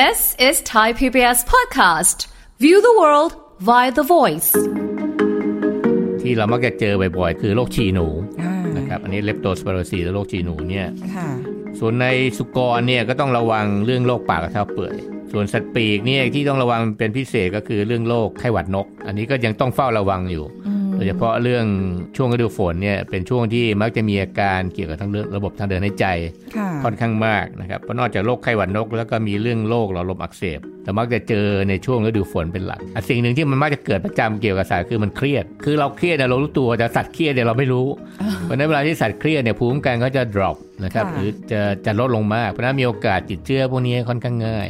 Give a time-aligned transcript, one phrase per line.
[0.00, 2.18] This is Thai PBS podcast.
[2.58, 3.32] View the world
[3.68, 4.50] via the voice.
[6.20, 8.06] ที่เรามักจะเจอบ่อยๆ คือโรคฉี่หนู
[8.42, 10.86] อ่านะครับ อันนี้เลปโตสปาโรซีและโรคฉี่หนูเนี่ย
[11.16, 11.28] ค่ะ
[11.78, 12.06] ส่วนใน
[12.38, 14.96] สุกรเนี่ยก็ต้องระวังเรื่องโรคปากกระเท้าเปื่อย
[15.32, 20.44] ส่วนสัตว์ปีกเนี่ยที่ต้องระวังเป็นพิเศษก็คือเรื่องโรคไข้หวัดนก อันนี้ก็ยังต้องเฝ้าระวังอยู่
[20.96, 21.66] โดยเฉพาะเรื่อง
[22.16, 26.06] ช่วงฤดูฝนเนี่ยเป็นช่วงที่มักจะมีอาการเกี่ยวกับทั้งเรื่องระบบทางเดินหายใจ
[26.56, 37.86] ค่ะค่อนข้างมากนะครับเพราะนอกจากโรคไข้หวัดนก แล้วก็มีเรื่องโรคหลอดลมอักเสบแต่มักจะเจอในช่วงฤดูฝนเป็นหลักอะสิ่งหนึ่งที่มันมักจะเกิดประจำเกี่ยวกับสัตว์คือมันเครียด คือเราเครียดเนี่ยเรารู้ตัวแต่สัตว์เครียดเนี่ยเราไม่รู้
[38.42, 44.68] เพราะฉะนั้นเวลาที่สัตว์เครียดเนี่ยภูมิคุ้มกันเขาจะ drop นะครับค่ะหรือจะจะลดลงมากเพราะฉะนั้นมีโอกาสติดเชื้อพวกนี้ค่อนข้างง่าย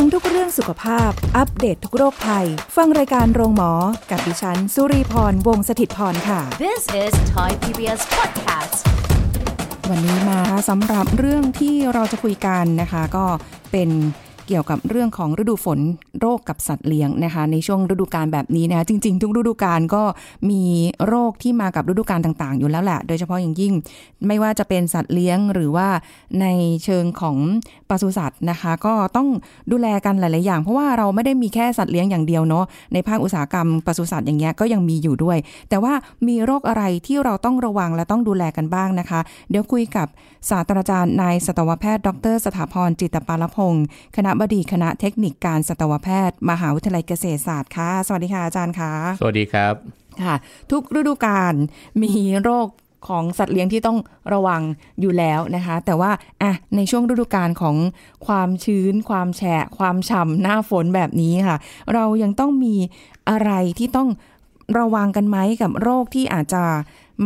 [0.00, 3.72] ฟังทุกเรื่องสุขภาพ อัปเดตททุกโรคภัย ฟังรายการโรงหมอ
[4.10, 8.76] กับดิฉัน สุรีพร วงศิตพรค่ะ This is Thai PBS podcast.
[9.90, 13.26] วันนี้มาสำหรับเรื่องที่เราจะคุยกันนะคะ ก็
[13.72, 13.88] เป็น
[14.48, 15.78] เกี่ยวกับเรื่องของฤดูฝน
[16.20, 20.02] โรคกับสัตว์เลี้ยงนะคะ ในช่วงฤดูกาลแบบนี้นะคะจริง ๆ ทุกฤดูกาลก็
[20.50, 20.62] มี
[21.06, 23.72] โรคที่มากับฤดูกาลต่างๆ อยู่แล้วแหละ โดยเฉพาะอย่างยิ่ง
[24.26, 25.88] ไม่ว่าจะเป็นสัตว์เลี้ยงหรือว่า
[26.40, 26.46] ใน
[26.84, 27.36] เชิงของ
[27.88, 29.28] ปศุสัตว์นะคะ ก็ต้อง
[29.72, 35.94] ดูแลกันหลาย ๆ อย่าง เพราะว่าเราไม่ได้มีแค่สัตว์เลี้ยงอย่างเดียวเนาะในภาคอุตสาหกรรมปศุสัตว์อย่างเงี้ยก็ยังมีอยู่ด้วย แต่ว่า
[36.28, 40.08] มีโรคอะไรที่เราต้องระวังและต้องดูแลกันบ้างนะคะ เดี๋ยวคุยกับ
[40.50, 43.84] ศาสตราจารย์นายสัตวแพทย์ ดร สถาพรจิตตปาลพงศ์
[44.16, 49.74] คณะบดีคณะเทคนิคการสัตวแพทย์ มหาวิทยาลัยเกษตรศาสตร์ค่ะ สวัสดีค่ะอาจารย์ค่ะ สวัสดีครับ
[50.22, 50.34] ค่ะ
[50.70, 51.54] ทุกฤดูกาล
[52.02, 52.68] มีโรค
[53.08, 53.98] ของสัตว์เลี้ยงที่ต้อง
[54.32, 54.62] ระวัง
[55.00, 56.10] อยู่แล้วนะคะ แต่ว่า
[56.42, 57.76] อะในช่วงฤดูกาลของ
[58.26, 61.56] ความชื้น ความแฉะ ความฉ่ำหน้าฝนแบบนี้ค่ะ
[61.94, 62.74] เรายังต้องมี
[63.30, 64.08] อะไรที่ต้อง
[64.78, 66.64] ระวังกันไหมกับโรคที่อาจจะ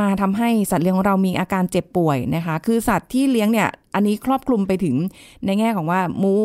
[0.00, 4.96] มาทำให้สัตว์เลี้ยงของเรามีอาการเจ็บป่วยนะคะ คือสัตว์ที่เลี้ยงเนี่ย อันนี้ครอบคลุมไปถึง
[5.44, 6.36] ในแง่ของว่าหมู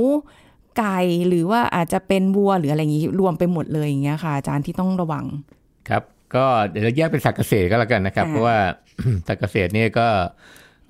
[0.77, 5.25] ไก่หรือว่าอาจจะเป็นวัวหรืออะไรอย่างนี้รวมไปหมดเลยอย่างเงี้ยค่ะอาจารย์ที่ต้องระวัง
[5.89, 6.03] ครับ
[6.35, 8.57] ก็เดี๋ยวเราแยกเป็นสัตว์เกษตรก็แล้วกันนะครับค่ะเพราะว่า
[9.28, 10.07] สัตว์เกษตรเนี่ยก็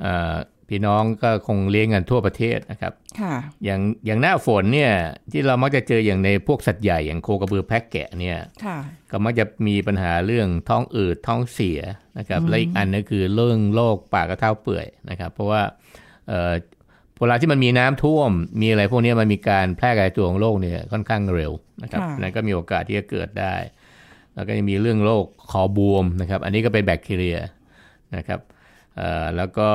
[0.01, 0.33] เอ่อ
[0.69, 4.93] พี่น้องก็คงเลี้ยงกันทั่วประเทศนะครับค่ะอย่างอย่างหน้าฝนเนี่ย
[5.31, 8.77] ที่เรามักจะเจออย่างในพวกสัตว์ใหญ่อย่างโคกระบือแพะแกะเนี่ยค่ะ
[9.11, 11.79] ก็มักจะมีปัญหาเรื่องท้องอืดท้องเสีย
[12.17, 15.61] นะครับและอีกอันนึงคือเรื่องโรคปากกระเท้าเปื่อยนะครับ เพราะว่า
[17.15, 18.31] เอ่อเวลาที่มันมีน้ำท่วม
[18.61, 21.51] มีอะไรพวกนี้มันมีการแพร่กระจายตัวของโรคเนี่ยค่อนข้างเร็ว
[21.83, 23.55] นะครับค่ะนั่นก็มีโอกาสที่จะเกิดได้
[24.35, 27.37] แล้วก็ยังมีเรื่องโรคคอบวมนะครับ อันนี้ก็เป็นแบคทีเรีย
[28.15, 28.39] นะครับ
[28.97, 29.69] เอ่อแล้วก็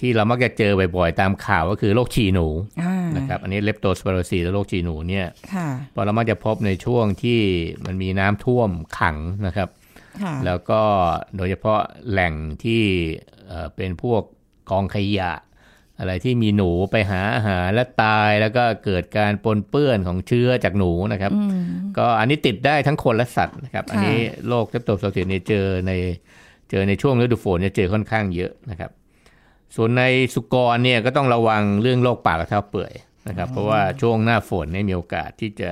[0.00, 2.46] ที่เรามักจะเจอบ่อยๆ ตามข่าวก็คือโรคฉี่หนู
[2.82, 7.40] อ่านะครับอันนี้เลปโตสปาโรซีและโรคฉี่หนูเนี่ยค่ะพอเรามักจะพบในช่วงที่
[7.86, 9.16] มันมีน้ำท่วมขัง
[9.46, 9.68] นะครับ
[10.22, 10.82] ค่ะแล้วก็
[11.36, 11.80] โดยเฉพาะ
[12.10, 12.82] แหล่งที่
[13.46, 14.22] เอ่อเป็นพวก
[14.70, 15.32] กองขยะ
[16.00, 21.62] อะไรที่มีหนูไปหาอาหารและตายแล้วก็เกิดการปนเปื้อนของเชื้อจากหนูนะครับอืม
[21.98, 24.18] ก็อันนี้ติดได้ทั้งคนและสัตว์นะครับค่ะอันนี้
[24.48, 25.92] โรคเทปโตสโติเนี่ยเจอใน
[26.70, 28.90] เจอในช่วงฤดูฝนเนี่ยเจอค่อนข้างเยอะนะครับ
[29.76, 30.02] ส่วนใน
[30.34, 32.92] สุกรเนี่ยก็ต้องระวังเรื่องโรคปากกระเท้าเปื่อย
[33.28, 35.70] นะครับ เพราะว่าช่วงหน้าฝนเนี่ยมีโอกาสที่จะ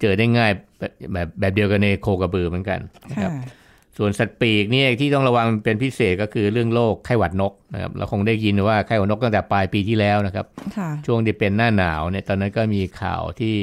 [0.00, 3.63] เจอได้ง่ายแบบแบบแบบเดียวกันในโคกระบือเหมือนกันนะครับค่ะ
[3.98, 10.46] ส่วนสัตว์ปีกเนี่ยที่ต้องระวังเป็นพิเศษก็คือเรื่องโรคไข้หวัดนกนะครับเราคงได้ยินว่าไข้หวัดนกตั้งแต่ปลายปีที่แล้วนะครับ
[10.76, 13.56] ค่ะช่วงที่เป็นหน้าหนาวเนี่ยตอนนั้นก็มีข่าวที่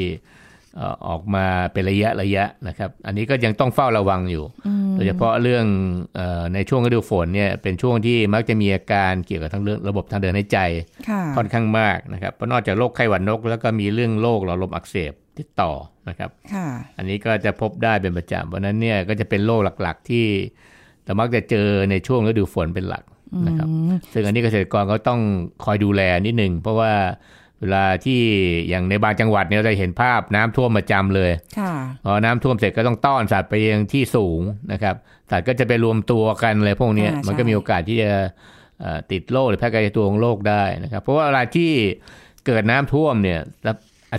[0.78, 4.44] เอ่อออกมาเป็นระยะระยะนะครับ อันนี้ก็ยังต้องเฝ้าระวังอยู่
[4.96, 5.66] โดยเฉพาะเรื่อง
[6.16, 10.60] เออในช่วงฤดูฝนเนี่ยเป็นช่วงที่มักจะมีอาการเกี่ยวกับทั้งเรื่องระบบทางเดินหายใจ
[11.10, 15.72] ค่ะค่อนข้างมากนะครับเพราะนอกจากโรคไข้หวัดนก แล้วก็มีเรื่องโรคหลอดลมอักเสบติดต่อ
[16.10, 16.68] นะครับค่ะ
[16.98, 20.26] อันนี้ก็จะพบได้เป็นประจำเพราะฉะนั้นเนี่ยก็จะเป็นโรคหลักๆ ที่
[21.06, 23.04] เรามักจะเจอในช่วงฤดูฝนเป็นหลัก
[23.48, 23.68] นะครับ
[24.14, 25.20] ซึ่งอันนี้เกษตรกรก็ต้อง
[25.64, 26.94] คอยดูแลนิดนึงเพราะว่า
[27.62, 28.22] เวลาที่
[28.70, 31.74] อย่างในบางจังหวัดเนี่ยเราจะเห็นภาพน้ำท่วมประจำเลยค่ะ
[32.04, 34.42] พอน้ำท่วมเสร็จก็ต้องต้อนสัตว์ไปยังที่สูง
[34.72, 34.96] นะครับ
[35.32, 38.12] สัตว์ก็จะไปรวมตัวกันเลยพวกเนี้ยอ่าใช่มันก็มีโอกาสที่จะ
[38.82, 41.72] เอ่อติดโรคหรือแพร่กระจายตัวของโรคได้นะครับ เพราะว่าเวลาที่
[42.46, 43.76] เกิดน้ำท่วมเนี่ยแล้ว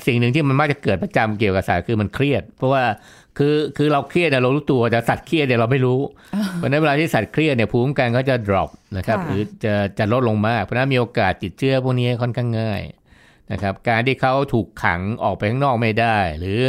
[0.07, 2.83] สิ่งหนึ่งที่มันมักจะเกิดประจำเกี่ยวกับสัตว์คือมันเครียด เพราะว่า
[3.39, 6.01] คือคือเราเครียดเนี่ยเรารู้ตัวแต่สัตว์เครียดเนี่ยเราไม่รู้
[6.55, 12.83] เพราะฉะนั้นเวลาที่สัตว์เครียดเนี่ยภูมิคุ้มกันเขาจะ drop นะครับค่ะหรือจะจะลดลงมากเพราะฉะนั้นมีโอกาสติดเชื้อพวกนี้ค่อนข้างง่าย
[13.53, 16.61] นะครับการที่เขาถูกขังออกไปข้างนอกไม่ได้ หรือ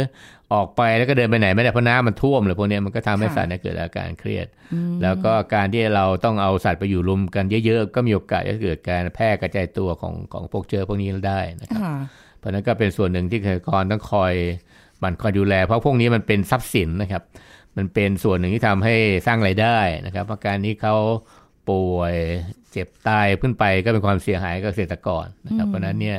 [0.52, 4.46] ออกไปแล้วก็เดินไปไหนไม่ได้เพราะน้ำมันท่วมเลยพวกเนี้ยมันก็ทำให้ค่ะสัตว์เนี่ยเกิดอาการเครียด
[5.02, 11.94] แล้วก็การที่เราต้องเอาสัตว์ไปอยู่รวมกันเยอะๆก็มีโอกาสจะเกิดการแพร่กระจายตัวของของพวกเชื้อพวกนี้ได้นะครับค่ะ
[12.44, 14.32] เพราะนั้นก็เป็นส่วนหนึ่งที่เกษตรกรต้องคอย
[15.02, 17.22] มันคอยดูแล เพราะพวกนี้มันเป็นทรัพย์สินนะครับ
[17.76, 18.94] มันเป็นส่วนหนึ่งที่ทำให้
[19.26, 20.94] สร้างรายได้นะครับอาการที่เขา
[21.70, 22.14] ป่วย
[22.70, 26.18] เจ็บตายขึ้นไปก็เป็นความเสียหายกับเกษตรกรนะครับ เพราะนั้นเนี่ย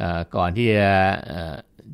[0.00, 0.90] อ่อก่อนที่จะ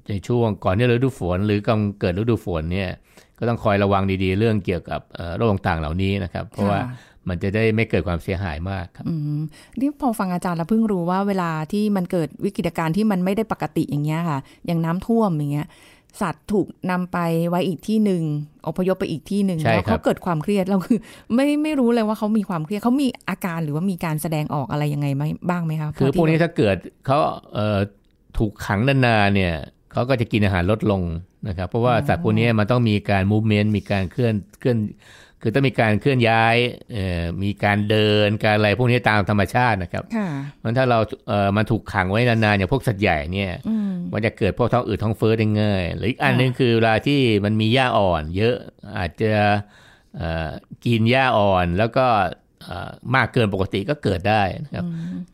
[0.09, 2.91] ในช่วงก่อนที่ฤดูฝน หรือกำเกิดฤดูฝนเนี่ย
[3.39, 5.01] ก็ต้องคอยระวังดีๆ เรื่องเกี่ยวกับ
[5.37, 6.81] โรคต่างๆเหล่านี้นะครับ เพราะว่า
[7.29, 9.41] มันจะได้ไม่เกิดความเสียหายมากครับอืม
[9.81, 15.69] นี่พอฟังอาจารย์แล้วเพิ่งรู้ว่าเวลาที่มันเกิดวิกฤตการณ์ที่มันไม่ได้ปกติอย่างเงี้ยค่ะ อย่างน้ำท่วมอย่างเงี้ย
[16.21, 17.19] สัตว์ถูกนำไป
[17.49, 18.23] ไว้อีกที่หนึ่ง
[18.67, 20.99] อพยพไปอีกที่หนึ่งใช่แล้วครัเขาบเกิดความเครียดเราคือ
[21.35, 26.77] ไม่ไม่รู้เลยว่าเขามีความเครียดเขามีอาการหรือว่ามีการแสดงออกอะไรยังไงไหมบ้างไหมคะคือเท่าที่พวกนี้ถ้าเกิด
[27.07, 27.19] เขา
[27.55, 27.79] เอ่อ
[28.39, 29.55] ถูกขังนานๆเนี่ย
[29.93, 31.03] เขาก็จะกินอาหารลดลง
[31.49, 34.79] นะครับ เพราะว่าสัตว์พวกนี้มันต้องมีการมูฟเมนต์มีการเคลื่อนเคลื่อน
[35.43, 36.57] คือต้องมีการเคลื่อนย้าย
[36.93, 40.29] เอ่อมีการเดินการอะไรพวกนี้ตามธรรมชาตินะครับค่ะ
[40.63, 40.99] มันถ้าเรา
[41.29, 48.57] เอ่อมันถูกขังไว้นานๆอย่างพวกสัตว์ใหญ่เนี่ยอืมมันจะเกิดพวกท้องอืดท้องเฟ้อได้ง่ายหรืออีกอันหนึงคือเวลาที่มันมีหญ้าอ่อน เยอะ
[48.99, 49.33] อาจจะ
[50.17, 50.51] เอ่อ
[50.87, 52.07] กินหญ้าอ่อนแล้วก็
[52.65, 54.85] เอ่อมากเกินปกติก็เกิดได้นะครับ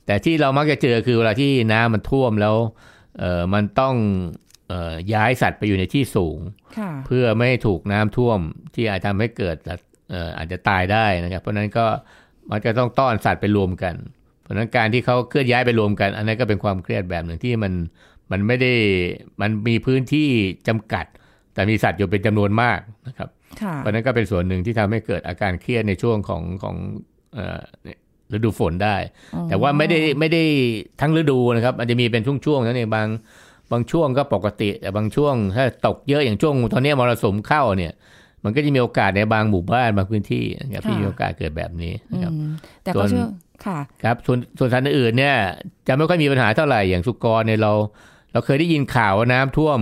[0.06, 2.56] แต่ที่เรามักจะเจอคือเวลาที่น้ำมันท่วมแล้ว
[3.19, 3.97] เอ่อมันต้อง
[4.69, 6.39] เอ่อย้ายสัตว์ไปอยู่ในที่สูง
[6.79, 8.39] ค่ะเพื่อไม่ให้ถูกน้ำท่วม
[8.75, 11.87] ที่อาจทำให้เกิดสัตว์เอ่ออาจจะตายได้นะครับ เพราะฉะนั้นก็
[12.51, 13.95] มันจะต้องต้อนสัตว์ไปรวมกัน
[14.43, 17.73] เพราะฉะนั้นการที่เขาเคลื่อนย้ายไปรวมกัน อันนั้นก็เป็นความเครียดแบบหนึ่งที่มัน
[18.31, 18.73] มันไม่ได้
[19.41, 20.29] มันมีพื้นที่
[20.69, 21.07] จำกัด
[21.55, 22.79] แต่มีสัตว์อยู่เป็นจำนวนมาก
[23.09, 23.29] นะครับ
[23.63, 26.77] ค่ะเพราะฉะนั้นก็เป็นส่วนหนึ่งที่ทำให้เกิดอาการเครียดในช่วงของของ
[27.35, 27.61] เอ่อ
[28.35, 28.97] ฤดูฝนได้
[29.49, 30.43] แต่ว่าไม่ได้ไม่ได้
[31.01, 33.09] ทั้งฤดูนะครับมันจะมีเป็นช่วงๆนั่นเองบาง
[33.73, 37.93] บางช่วงก็ปกติ แต่บางช่วงถ้าตกเยอะอย่างช่วงตอนนี้มรสุมเข้าเนี่ย
[38.44, 42.52] มันก็จะมีโอกาสในบางหมู่บ้านบางพื้นที่นะครับที่มีโอกาสเกิดแบบนี้นะครับอืม
[42.85, 43.26] แต่ส่ก็วนเชื่อ
[43.67, 45.37] ค่ะครับส่วนส่วนสัตว์อื่นๆเนี่ย
[45.88, 47.73] จะไม่ค่อยมีปัญหาเท่าไหร่อย่างสุกรเนี่ยเรา
[48.32, 49.81] เราเคยได้ยินข่าวว่าน้ำท่วม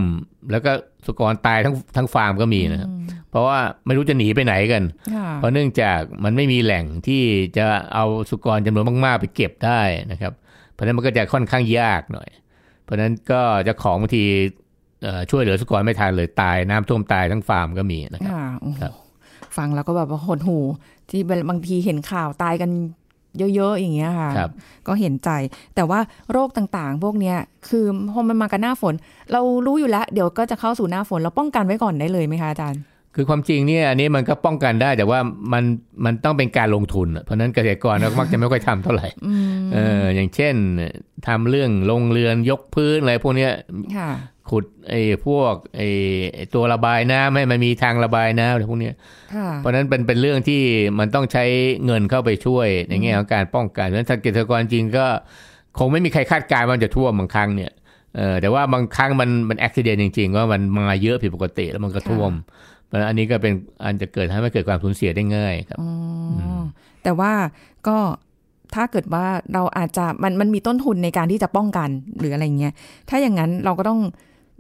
[0.51, 0.73] แล้วก็
[1.07, 2.91] สุกรตายทั้งทั้งฟาร์มก็มีนะครับ
[3.31, 4.83] เพราะว่าไม่รู้จะหนีไปไหนกัน
[5.15, 7.23] ค่ะเพราะเนื่องจากมันไม่มีแหล่งที่
[7.57, 7.65] จะ
[7.95, 9.81] เอาสุกรจำนวนมาก ๆ ไปเก็บได้
[10.13, 10.33] นะครับ
[10.73, 12.29] เพราะฉะนั้นมันก็จะค่อนข้างยากหน่อย
[12.85, 14.45] เพราะฉะนั้นก็เจะของบางทีเอ่อ
[15.31, 18.93] ช่วยเหลือสุกรไม่ทันเลยตายน้ำท่วมตายทั้งฟาร์มก็มีนะครับค่ะโอ้โหครับ
[19.57, 20.59] ฟังแล้วก็แบบว่าหดหู
[21.11, 22.71] ที่บางทีเห็นข่าวตายกัน
[23.39, 24.51] เยอะ ๆ อย่างเงี้ยค่ะครับ
[24.89, 25.31] ก็เห็นใจ
[25.75, 26.01] แต่ว่า
[26.33, 27.37] โรคต่างๆ พวกเนี้ย
[27.69, 28.95] คือพอมันมากับหน้าฝน
[29.33, 32.83] เรารู้อยู่แล้ว เดี๋ยวก็จะเข้าสู่หน้าฝน เราป้องกันไว้ก่อนได้เลยไหมคะอาจารย์
[33.15, 35.19] คือความจริงเนี่ย อันนี้มันก็ป้องกันได้ แต่ว่า
[35.53, 35.65] มัน
[36.05, 39.07] มันต้องเป็นการลงทุนอะเพราะฉะนั้นเกษตรกรก็มักจะไม่ค่อยทำเท่าไหร่
[39.75, 40.55] เอออย่างเช่น
[41.27, 43.53] ทำเรื่องลงเรือนยกพื้นอะไรพวกเนี้ย
[43.97, 44.11] ค่ะ
[44.51, 45.89] ขุดไอ้พวกไอ้
[46.35, 48.95] ไอ้ตัวระบายน้ำให้มันมีทางระบายน้ำอะไรพวกเนี้ย
[49.35, 50.63] ค่ะเพราะฉะนั้นเป็นเป็นเรื่องที่
[50.99, 51.45] มันต้องใช้
[51.87, 55.07] เงินเข้าไปช่วยในแง่ของการป้องกันเพราะฉะนั้นเกษตรกรจริงก็
[55.79, 57.73] คงไม่มีใครคาดการณ์ว่ามันจะท่วมบางครั้งเนี่ย
[58.17, 60.61] เออแต่ว่าบางครั้งมันมันอุบิเหตุจริง ๆ ว่ามัน
[60.91, 62.33] มาเยอะผิดปกติแล้วมันก็ท่วม
[62.87, 63.53] เพราะฉะนั้นอันนี้ก็เป็น
[63.85, 65.91] อันจะเกิดทำให้เกิดความสูญเสียได้ง่ายครับอ๋อ
[66.61, 66.63] อ
[67.03, 67.33] แต่ว่า
[67.89, 67.99] ก็
[68.75, 71.89] ถ้าเกิดว่าเราอาจจะมันมันมีต้นทุนในการที่จะป้องกัน
[72.19, 72.73] หรืออะไรเงี้ย
[73.09, 74.01] ถ้าอย่างนั้นเราก็ต้อง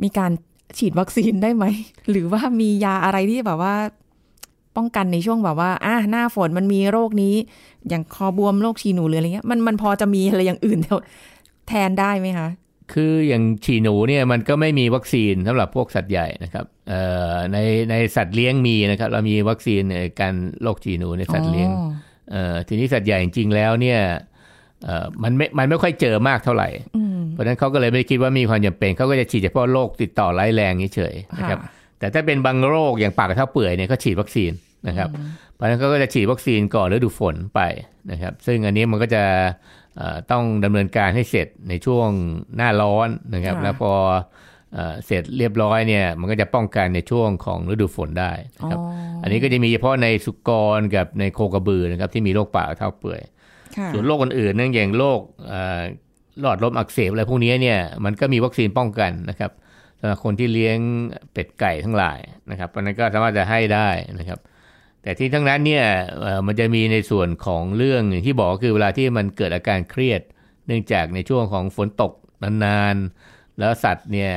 [0.03, 0.33] มีการ
[0.79, 1.65] ฉีดวัคซีนได้ไหม
[2.11, 3.75] หรือว่ามียาอะไรที่แบบว่า
[4.77, 7.35] ป้องกันในช่วงแบบว่าอะหน้าฝนมันมีโรคนี้
[7.89, 10.79] อย่างคอบวมโรคฉี่หนูหรืออะไรเงี้ยมันมันพอจะมีอะไรอย่างอื่น
[11.69, 12.49] แทนได้ไหมคะ
[12.93, 17.03] คืออย่างฉี่หนูเนี่ยมันก็ไม่มีวัคซีนสำหรับพวกสัตว์ใหญ่นะครับเอ่
[17.33, 17.59] อใน
[17.91, 21.91] ในสัตว์เลี้ยงมีนะครับ เรามีวัคซีนในการโรคฉี่หนูในสัตว์เลี้ยงอ๋อ
[22.31, 24.32] เอ่อทีนี้สัตว์ใหญ่จริงๆแล้วเนี่ยเอ่อ
[25.23, 34.53] มันไม่ มันไม่ค่อยเจอมากเท่าไหร่อืมเพราะฉะนั้นเขาก็เลยไม่ได้คิดว่ามีความจำเป็นเขาก็จะฉีดเฉพาะโรคติดต่อร้ายแรงเฉยๆนะครับค่ะแต่ถ้าเป็นบางโรคอย่างปากกระเท้าเปื่อยเนี่ยเขาฉีดวัคซีน
[34.89, 35.09] นะครับ
[35.55, 37.61] เพราะฉะนั้นเขาก็จะฉีดวัคซีนก่อนฤดูฝนไป
[38.11, 39.23] นะครับ ซึ่งอันนี้มันก็จะ
[39.97, 42.09] เอ่อต้องดำเนินการให้เสร็จในช่วง
[42.57, 43.93] หน้าร้อนนะครับค่ะแล้วพอ
[44.75, 48.79] เอ่อเสร็จเรียบร้อยเนี่ยมันก็จะป้องกันในช่วงของฤดูฝนได้นะครับ
[49.23, 53.31] อันนี้ก็จะมีเฉพาะในสุกรกับในโคกระบือนะครับที่มีโรคปากกระเท้าเปื่อยค่ะ
[53.93, 55.21] ส่วนโรคอื่นๆเนื่องอย่างโรค
[56.41, 59.51] หลอดลมอักเสบอะไรพวกนี้เนี่ยมันก็มีวัคซีนป้องกันนะครับ
[60.01, 60.79] สำหรับคนที่เลี้ยง
[61.33, 62.19] เป็ดไก่ทั้งหลาย
[62.51, 63.89] นะครับเพราะนั้นก็สามารถจะให้ได้
[64.19, 64.39] นะครับ
[65.03, 65.85] แต่ที่ทั้งนั้นเนี่ย
[66.47, 70.21] มันจะมีในส่วนของเรื่องที่บอกคือเวลาที่มันเกิดอาการเครียด
[70.67, 72.13] เนื่องจากในช่วงของฝนตก
[72.43, 74.33] นานๆแล้วสัตว์เนี่ย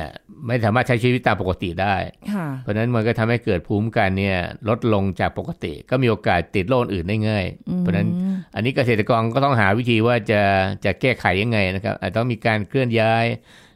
[0.46, 1.96] ไม่สามารถใช้ชีวิตตามปกติได้
[2.32, 4.38] ค่ะเพราะฉะนั้นมันก็ทำให้เกิดภูมิคุ้มกันเนี่ย
[4.68, 7.44] ลดลงจากปกติ ก็มีโอกาสติดโรคอื่นได้ง่าย
[7.78, 8.08] เพราะฉะนั้น
[8.54, 10.42] อันนี้เกษตรกรก็ต้องหาวิธีว่าจะ
[10.84, 13.24] จะแก้ไขยังไงนะครับ อาจต้องมีการเคลื่อนย้าย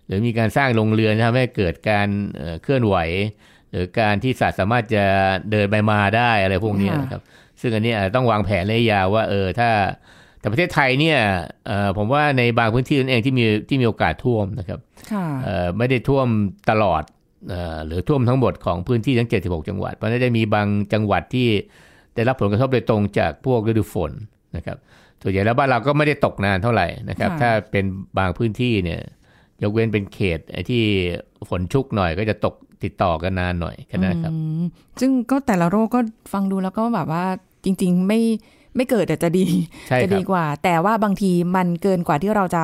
[0.06, 2.96] หรือมีการสร้างโรงเรือนทำให้เกิดการเอ่อเคลื่อนไหว
[3.70, 5.04] หรือการที่สัตว์สามารถจะ
[5.50, 7.22] เดินไปมาได้อะไรพวกนี้นะครับ
[7.60, 9.70] ซึ่งอันนี้อาจจะต้องวางแผนระยะยาวว่าเออถ้า
[10.40, 11.18] แต่ประเทศไทยเนี่ย
[11.66, 14.78] เอ่อผมว่าในบางพื้นที่นั่นเองที่มีที่มีโอกาสท่วมนะครับ
[15.12, 16.26] ค่ะเอ่อไม่ได้ท่วม
[16.70, 17.02] ตลอด
[17.48, 21.48] เอ่อหรือท่วมทั้งหมดของพื้นที่ทั้ง 76 จังหวัด เพราะฉะนั้นจะมีบางจังหวัดที่
[22.14, 24.12] ได้รับผลกระทบโดยตรงจากพวกฤดูฝน
[24.56, 24.76] นะครับ
[25.22, 27.84] ส่วนใหญ่แล้วบ้านเราก็ไม่ได้ตกนานเท่าไหร่นะครับค่ะถ้าเป็น
[28.18, 29.00] บางพื้นที่เนี่ย
[29.62, 30.82] ยกเว้นเป็นเขตไอ้ที่
[31.48, 32.54] ฝนชุกหน่อยก็จะตก
[32.84, 34.62] ติดต่อกันนานหน่อยแค่นั้นครับอืม
[35.00, 36.00] ซึ่งก็แต่ละโรคก็
[36.32, 37.24] ฟังดูแล้วก็แบบว่า
[37.64, 38.20] จริง ๆ ไม่
[38.76, 39.46] ไม่เกิดแต่จะดี
[39.88, 42.62] ใช่จะครัดีบกว่า แต่ว่าบางทีมันเกินกว่าที่เราจะ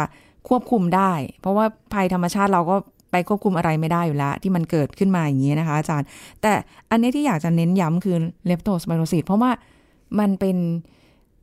[0.49, 2.77] ควบคุมได้ เพราะว่าภัยธรรมชาติเราก็
[3.11, 6.07] ไปควบคุมอะไรไม่ได้อยู่แล้ว ที่มันเกิดขึ้นมาอย่างนี้นะคะ อาจารย์
[6.43, 6.53] แต่
[6.91, 9.51] อันนี้ที่อยากจะเน้นย้ำคือเลปโตสไ i โรซิสเพราะว่า
[10.19, 10.57] มันเป็น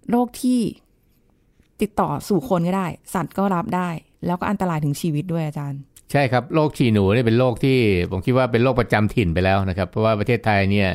[0.09, 0.59] โรคที่
[1.81, 3.89] ติดต่อสู่คนก็ได้ สัตว์ก็รับได้
[4.25, 5.79] แล้วก็อันตรายถึงชีวิตด้วยอาจารย์
[6.11, 7.77] ใช่ครับโรคฉี่หนูเนี่ยเป็นโรคที่
[8.11, 10.89] ผมคิดว่าเป็นโรคประจำถิ่นไปแล้วนะครับ เพราะว่าประเทศไทยเนี่ย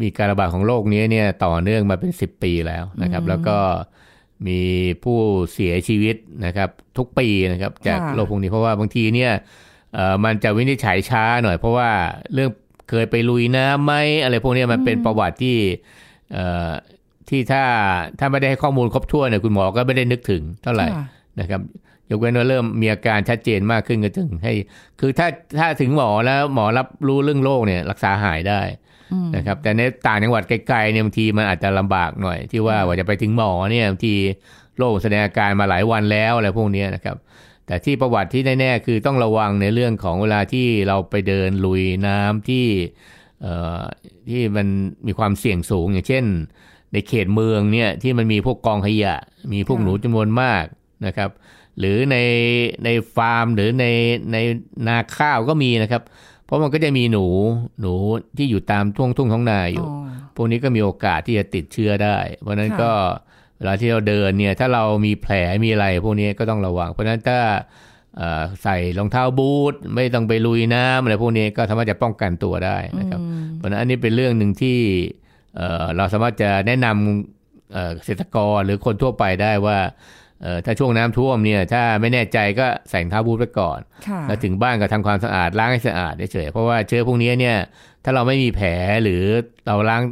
[0.00, 3.58] มีการระบาดของโรคนี้เนี่ยต่อเนื่องมาเป็น 10 ปีแล้วนะครับ แล้วก็
[4.46, 4.60] มี
[5.04, 5.18] ผู้
[5.52, 9.32] เสียชีวิตนะครับ ทุกปีนะครับ จากค่ะโรคพวกนี้เพราะว่าบางทีเนี่ย
[9.94, 11.90] เอ่อมันจะวินิจฉัยช้าหน่อย เพราะว่า
[12.34, 12.50] เรื่อง
[12.90, 15.56] เคยไปลุยน้ำไหมอะไรพวกเนี้ยมันเป็นประวัติที่
[16.32, 16.70] เอ่อ
[17.28, 17.64] ที่ถ้า
[18.18, 21.04] ถ้าไม่ได้ให้ข้อมูลครบถ้วนเนี่ยคุณหมอก็ไม่ได้นึกถึงเท่าไหร่ค่ะ
[21.40, 21.60] นะครับ
[22.10, 24.54] ยกเว้นว่าเริ่มมีอาการชัดเจนมากขึ้นก็ถึงให้
[25.00, 28.60] คือถ้าถ้าถึงหมอแล้วหมอรับรู้เรื่องโรคเนี่ยรักษาหายได้
[29.36, 34.14] นะครับ แต่ในต่างจังหวัดไกลๆเนี่ยบางทีมันอาจจะลำบากหน่อย ที่ว่าว่าจะไปถึงหมอเนี่ยบางที
[34.78, 37.16] โรคแสดงอาการมาหลายวันแล้วอะไรพวกนี้นะครับ
[37.66, 42.66] แต่ที่ประวัติที่แน่ๆคือต้องระวังในเรื่องของเวลาที่เราไปเดินลุยน้ำที่
[43.42, 43.82] เอ่อ
[44.28, 44.66] ที่มัน
[45.06, 46.24] มีความเสี่ยงสูงอย่างเช่น
[46.92, 49.16] ในเขตเมืองเนี่ยที่มันมีพวกกองขยะ
[49.52, 50.64] มีพวกหนูจำนวนมาก
[51.06, 51.30] นะครับ
[51.78, 52.16] หรือใน
[52.84, 53.86] ในฟาร์มหรือใน
[54.32, 54.36] ใน
[54.88, 56.02] นาข้าวก็มีนะครับ
[56.44, 57.26] เพราะมันก็จะมีหนู
[57.80, 57.92] หนู
[58.36, 60.02] ที่อยู่ตามทุ่งทุ่งท้องนาอยู่อ๋อ
[60.36, 62.92] พวกนี้ก็มีโอกาสที่จะติดเชื้อได้ เพราะฉะนั้นค่ะก็
[63.58, 65.34] เวลาที่เราเดินเนี่ยถ้าเรามีแผล
[65.64, 67.38] มีอะไรพวกนี้ก็ต้องระวัง เพราะฉะนั้นถ้า
[68.16, 74.78] เอ่อใส่รองเท้าบูทไม่ต้องไปลุยน้ำอะไรพวกนี้ก็สามารถจะป้องกันตัวได้นะครับอืมเพราะฉะนั้นอันนี้เป็นเรื่องหนึ่งที่
[75.56, 79.78] เอ่อเราสามารถจะแนะนำเอ่อเกษตรกรหรือคนทั่วไปได้ว่า
[80.44, 87.56] เอ่อถ้าช่วงน้ำท่วมเนี่ย ถ้าไม่แน่ใจก็ใส่รองเท้าบูทไว้ก่อนค่ะแล้วถึงบ้านก็ทำความสะอาดล้างให้สะอาดเฉยๆเพราะว่าเชื้อพวกนี้เนี่ย
[88.04, 88.68] ถ้าเราไม่มีแผล
[89.02, 89.22] หรือ
[89.66, 90.02] เราล้าง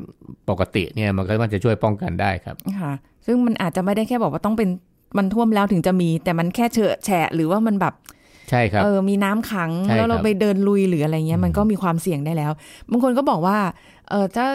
[0.50, 2.92] ปกติเนี่ย มันก็มันจะช่วยป้องกันได้ครับค่ะ
[3.26, 4.68] ซึ่งมันอาจจะไม่ได้แค่บอกว่าต้องเป็น
[5.16, 7.94] มันท่วมแล้วถึงจะมี แต่มันแค่เฉอะแฉะหรือว่ามันแบบ
[8.50, 12.52] ใช่ครับเออมีน้ำขังใช่แล้วเราครับไปเดินลุยหรืออะไรเงี้ย มันก็มีความเสี่ยงได้แล้ว
[12.90, 13.58] บางคนก็บอกว่า
[14.10, 14.46] เออถ้า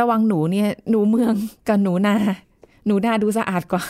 [0.00, 1.34] ระวังหนูเนี่ยหนูเมือง
[1.68, 2.16] กับหนูนา
[2.86, 3.84] หนูนาดูสะอาดกว่า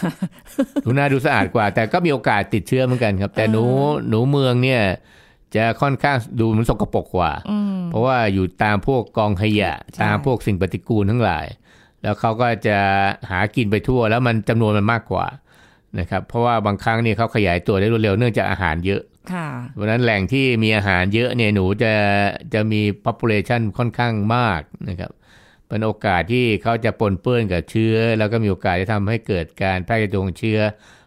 [0.82, 3.64] หนูน่าดูสะอาดกว่า แต่ก็มีโอกาสติดเชื้อเหมือนกันครับ แต่หนู
[4.08, 4.82] หนูเมืองเนี่ย
[5.56, 11.46] จะค่อนข้างดูมันสกปรกกว่าอืมเพราะว่าอยู่ตามพวกกองขยะใช่ตามพวกสิ่งปฏิกูลทั้งหลาย
[12.02, 12.78] แล้วเขาก็จะ
[13.30, 15.26] หากินไปทั่ว แล้วมันจำนวนมันมากกว่า
[15.98, 21.92] นะครับ เพราะว่าบางครั้งเนี่ยเขาขยายตัวได้รวดเร็วเนื่องจากอาหารเยอะค่ะเพราะฉะนั้นแหล่งที่มีอาหารเยอะเนี่ยหนูจะ
[22.54, 25.12] จะมี population ค่อนข้างมากนะครับ
[25.68, 30.60] เป็นโอกาสที่เขาจะปนเปื้อนกับเชื้อ แล้วก็มีโอกาสที่ทำให้เกิดการแพร่กระจายของเชื้อ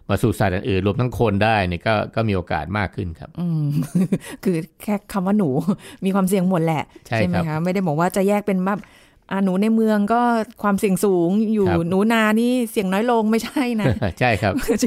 [0.10, 3.66] มาสู่สัตว์อื่นๆรวมทั้งคนได้เนี่ยก็ก็มีโอกาสมากขึ้นครับอืม
[4.44, 5.50] คือแค่คำว่าหนู
[6.06, 8.80] มีความเสี่ยงหมดแหละ ใช่ไหมครับคะไม่ได้บอกว่าจะแยกเป็นแบบ
[9.32, 10.22] อ่าหนูในเมืองก็
[10.63, 13.86] ความเสี่ยงสูงอยู่ครับหนูนานี่เสี่ยงน้อยลงไม่ใช่นะ
[14.20, 14.78] ใช่ครับคือ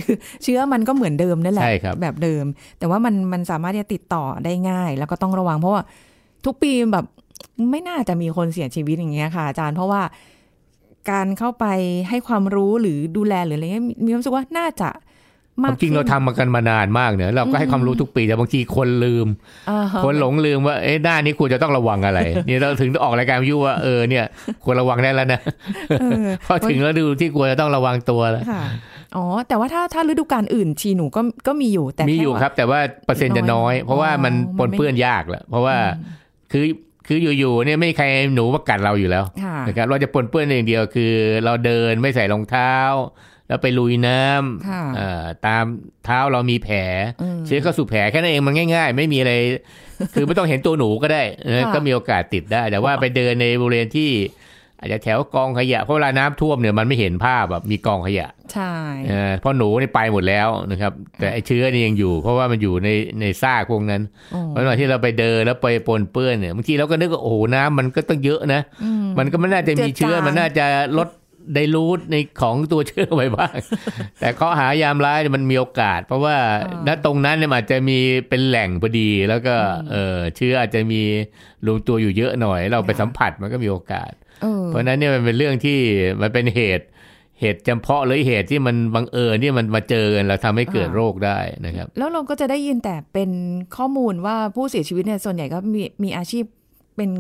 [0.43, 2.45] เชื้อมันก็เหมือนเดิมนั่นแหละใช่ครับแบบเดิม
[2.79, 5.83] แต่ว่ามันมันสามารถที่จะติดต่อได้ง่าย แล้วก็ต้องระวังเพราะว่า
[6.45, 7.07] ทุกปีแบบ
[7.71, 10.03] ไม่น่าจะมีคนเสียชีวิตอย่างเงี้ยค่ะ อาจารย์เพราะว่า
[11.11, 11.67] การเข้าไป
[12.09, 14.91] ให้ความรู้หรือดูแลหรืออะไรเงี้ยมีมีความรู้สึกว่าน่าจะ
[15.63, 19.27] มากความจริงเราขึ้นทำมากันมานานมากเนี่ยเราก็ให้ความรู้ทุกปีแต่บางทีคนลืม
[19.71, 24.25] อ่าฮะคนหลงลืมว่าเอ๊ะหน้านี้ควรจะต้องระวังอะไรนี่เราถึงออกรายการวิทยุว่าเออเนี่ย
[24.65, 25.41] ควรระวังได้แล้วนะ
[26.01, 28.63] เออพอถึงแล้วดูที่ควรจะต้องระวังตัวแล้วค่ะ
[29.17, 35.77] อ๋อแต่ว่าถ้าถ้าฤดูกาลอื่นชีหนูก็ก็มีอยู่แต่มีอยู่แว่าครับ แต่ว่าเปอร์เซ็นต์จะน้อย เพราะว่ามันอ๋อปมันนไม่เปื้อนยากแหละเพราะว่า
[36.53, 36.65] คือ
[37.07, 41.13] คืออยู่ๆเนี่ยไม่มีใครหนูมากัดเราอยู่แล้วค่ะนะครับเราจะปนเปื้อนอย่างเดียวคือ
[41.45, 42.75] เราเดินไม่ใส่รองเท้า
[43.49, 44.23] แล้วไปลุยน้
[44.69, 45.65] ค่ะำเอ่อตาม
[46.05, 46.79] เท้าเรามีแผล
[47.23, 49.33] อืมเชื้อเข้าสู่แผลแค่นั้นเองมันง่าย ๆ ไม่มีอะไร
[50.15, 54.11] คือไม่ต้องเห็นตัวหนูก็ได้นะค่ะก็มีโอกาสติดได้ แต่ว่าไปเดินในบริเวณที่
[54.83, 58.75] อาจจะแถวกองขยะเพราะเวลาน้ำท่วมเนี่ยมันไม่เห็นภาพแบบมีกองขยะ ใช่
[59.09, 62.89] เออเพราะหนูนี่ไปหมดแล้วนะครับ แต่ไอเชื้อนี่ยังอยู่ เพราะว่ามันอยู่ใน
[63.21, 70.67] ในซากพวกนั้นโอ้เพราะว่าที่เราไปเดินแล้วไปปนเปื้อนเนี่ยบางทีเราก็นึกว่าโอ้โหน้ำมันก็ต้องเยอะนะอืมมันก็ไม่น่าจะมีเชื้อเจือจางมันน่าจะ
[70.99, 71.09] ลด
[71.55, 73.57] ไดรูทในของตัวเชื้อไปบ้าง
[74.21, 76.37] แต่ข้อหายามร้ายเนี่ยมันมีโอกาส เพราะว่า
[76.87, 77.99] ณตรงนั้นเนี่ยมันอาจจะมี
[78.29, 79.55] เป็นแหล่งพอดี แล้วก็
[79.91, 81.03] เออเชื้ออาจจะมี
[81.67, 84.11] รวมตัวอยู่เยอะหน่อย เราไปสัมผัสมันก็มีโอกาส
[84.43, 85.79] เออเพราะฉะนั้นเนี่ยมันเป็นเรื่องที่
[86.23, 86.87] มันเป็นเหตุ
[87.41, 93.31] เหตุจำเพาะหรือเหตุที่มันบังเอิญที่มันมาเจอกันแล้วทำให้เกิดโรคได้นะครับ แล้วเราก็จะได้ยินแต่เป็น
[93.77, 96.45] ข้อมูลว่าผู้เสียชีวิตเนี่ยส่วนใหญ่ก็มีมีอาชีพ
[96.97, 97.11] เป็น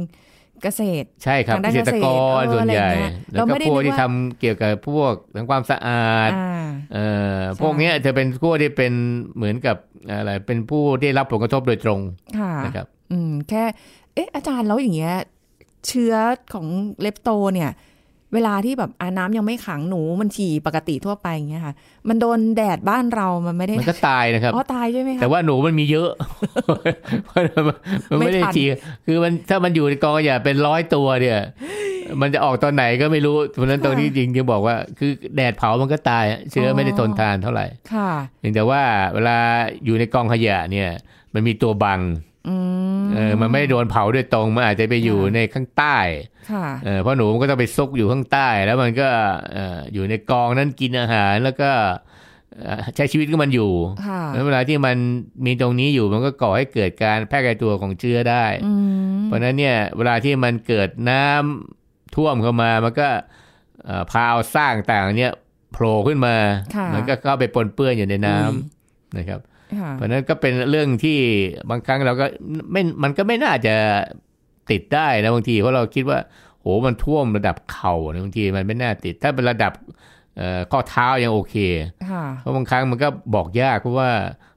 [0.62, 2.06] เกษตร ใช่ครับทางด้านเกษตรก
[2.40, 7.06] รเกษตรส่วนใหญ่เอออะไรอย่างเงี้ยแล้วก็เราไม่ได้พวกนึกที่ว่าทำเกี่ยวกับพวกทางความสะอาดอ่าเอ่
[7.38, 8.92] อพวกเนี้ยจะเป็นพวกที่เป็น
[9.36, 9.76] เหมือนกับ
[10.10, 12.00] อะไรเป็นผู้ที่รับผลกระทบโดยตรง
[12.38, 13.64] ค่ะนะครับ อืมแค่
[14.14, 15.14] เอ๊ะอาจารย์แล้วอย่างเงี้ย
[15.86, 16.14] เชื้อ
[16.52, 16.66] ของ
[17.00, 17.72] เลปโตเนี่ย
[18.34, 21.74] เวลาที่แบบอาน้ำยังไม่ขังหนูมันฉี่ปกติทั่วไปอย่างเงี้ยค่ะ
[22.08, 26.10] มันโดนแดดบ้านเรามันไม่ได้มันก็ตายนะครับอ๋อตายใช่ไหมคะแต่ว่าหนูมันมีเยอะ
[28.10, 28.64] มันไม่ได้ไม่ทันที
[29.06, 31.38] คือมันถ้ามันอยู่ในกองขยะเป็นร้อยตัวเนี่ย
[32.20, 38.82] มันจะออกตอนไหนก็ไม่รู้เพราะฉะนั้นตรงนี้จริงจะบอกว่า คือแดดเผามันก็ตายเชื้อไม่ได้ทนทานเท่าไหร่ ค่ะเพียงแต่ว่า
[39.14, 39.38] เวลา
[39.84, 40.88] อยู่ในกองขยะเนี่ย
[41.34, 42.31] มันมีตัวบังอืม
[43.14, 45.98] เออมันไม่ได้โดนเผาโดยตรงมันอาจจะไปอยู่ค่ะในข้างใต้
[46.52, 49.08] ค่ะเออเพราะหนูมันก็ต้องไปซุกอยู่ข้างใต้ แล้วมันก็
[49.52, 51.70] เอ่ออยู่ในกองนั้นกินอาหารแล้วก็
[52.62, 53.72] เอ่อใช้ชีวิตก็มันอยู่
[54.06, 54.96] ค่ะแล้วเวลาที่มัน
[55.46, 58.72] มีตรงนี้อยู่มันก็ก่อให้เกิดการแพร่กระจายตัวของเชื้อได้อื
[59.16, 63.08] มเพราะฉะนั้นเนี่ยเวลาที่มันเกิดน้ำท่วมเข้ามามันก็
[63.84, 65.32] เอ่อพาเอาสร้างต่างเนี่ย
[65.72, 66.36] โผล่ขึ้นมา
[66.76, 68.60] ค่ะมันก็เข้าไปปนเปื้อนอยู่ในน้ำอุ้
[69.14, 69.51] ยนะครับค่ะ
[69.94, 71.18] เพราะฉะนั้นก็เป็นเรื่องที่
[71.70, 72.26] บางครั้งเราก็
[72.72, 73.74] ไม่มันก็ไม่น่าจะ
[74.70, 76.18] ติดได้นะบางทีเพราะเราคิดว่า
[76.60, 79.72] โหมันท่วมระดับเข่านะบางทีมันไม่น่าติด ถ้าเป็นระดับ
[80.36, 81.56] เอ่อข้อเท้ายังโอเค
[82.10, 84.10] ค่ะเพราะบางครั้งมันก็บอกยากเพราะว่า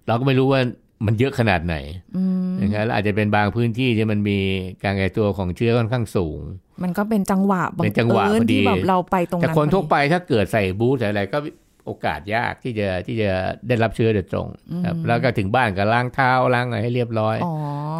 [0.07, 0.61] เราก็ไม่รู้ว่า
[1.05, 1.75] มันเยอะขนาดไหน
[2.17, 4.39] อืมนะครับแล้วอาจจะเป็นบางพื้นที่ที่มันมี
[4.83, 6.39] การกระจายตัวของเชื้อค่อนข้างสูง
[6.83, 11.37] มันก็เป็นจังหวะบังเป็นจังหวะเอิญพอดีที่แบบเราไปตรงแต่นั้นคนทั่วพอดีไปถ้าเกิดใส่บูทใส่อะไรก็
[11.85, 13.31] โอกาสยากที่จะที่จะ
[13.67, 14.47] ได้รับเชื้อโดยตรง
[14.85, 17.53] ครับแล้วก็ถึงบ้านก็ล้างเท้าล้างอะไรให้เรียบร้อยอ๋อ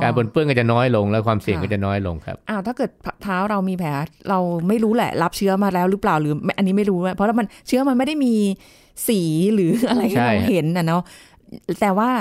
[0.03, 2.89] การปนเปื้อนก็จะน้อยลงแล้วความเสี่ยงค่ะก็จะน้อยลงครับอ้าวถ้าเกิด
[3.23, 3.89] เท้าเรามีแผล
[4.29, 8.33] เราไม่รู้แหละ รับเชื้อมาแล้วหรือเปล่าหรือไม่อันนี้ไม่รู้อะเพราะว่ามันเชื้อมันไม่ได้มี
[9.07, 9.21] สี
[9.53, 11.01] หรืออะไรให้ใช่เราฮะเห็นนะเนาะ
[11.81, 12.11] แต่ว่า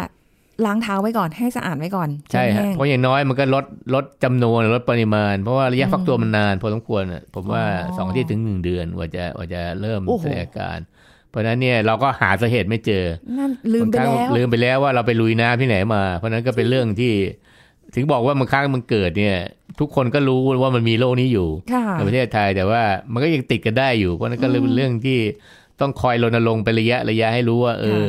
[0.66, 10.78] ล้างเท้าไว้ก่อนให้สะอาดไว้ก่อนใช่ฮะแห้งเพราะอย่างน้อยมันก็ลดลดจำนวนลดปริมาณ เพราะว่าระยะฟักตัวมันนานพอสมควรอะผมว่าอ๋อสองอาที่ถึงหนึ่งเดือนกว่าจะกว่าจะเริ่มโอ้โหแสดงอาการ
[11.34, 13.04] เพราะฉะนั้นเนี่ยเราก็หาสาเหตุไม่เจอ
[13.38, 17.12] นั่นลืมไปบางครั้งแล้วลืมไปแล้วว่าเราไปลุยน้ำที่ไหนมา เพราะฉะนั้นก็เป็นเรื่องที่
[17.94, 19.36] ถึงบอกว่าบางครั้งมันเกิดเนี่ย
[19.80, 25.18] ทุกคนก็รู้ว่ามันมีโรคนี้อยู่ค่ะในประเทศไทยแต่ว่ามันก็ยังติดกันได้อยู่ เพราะฉะนั้นก็เลยเป็นเรื่องที่
[25.80, 28.08] ต้องคอยรณรงค์เป็นระยะระยะให้รู้ว่า เออ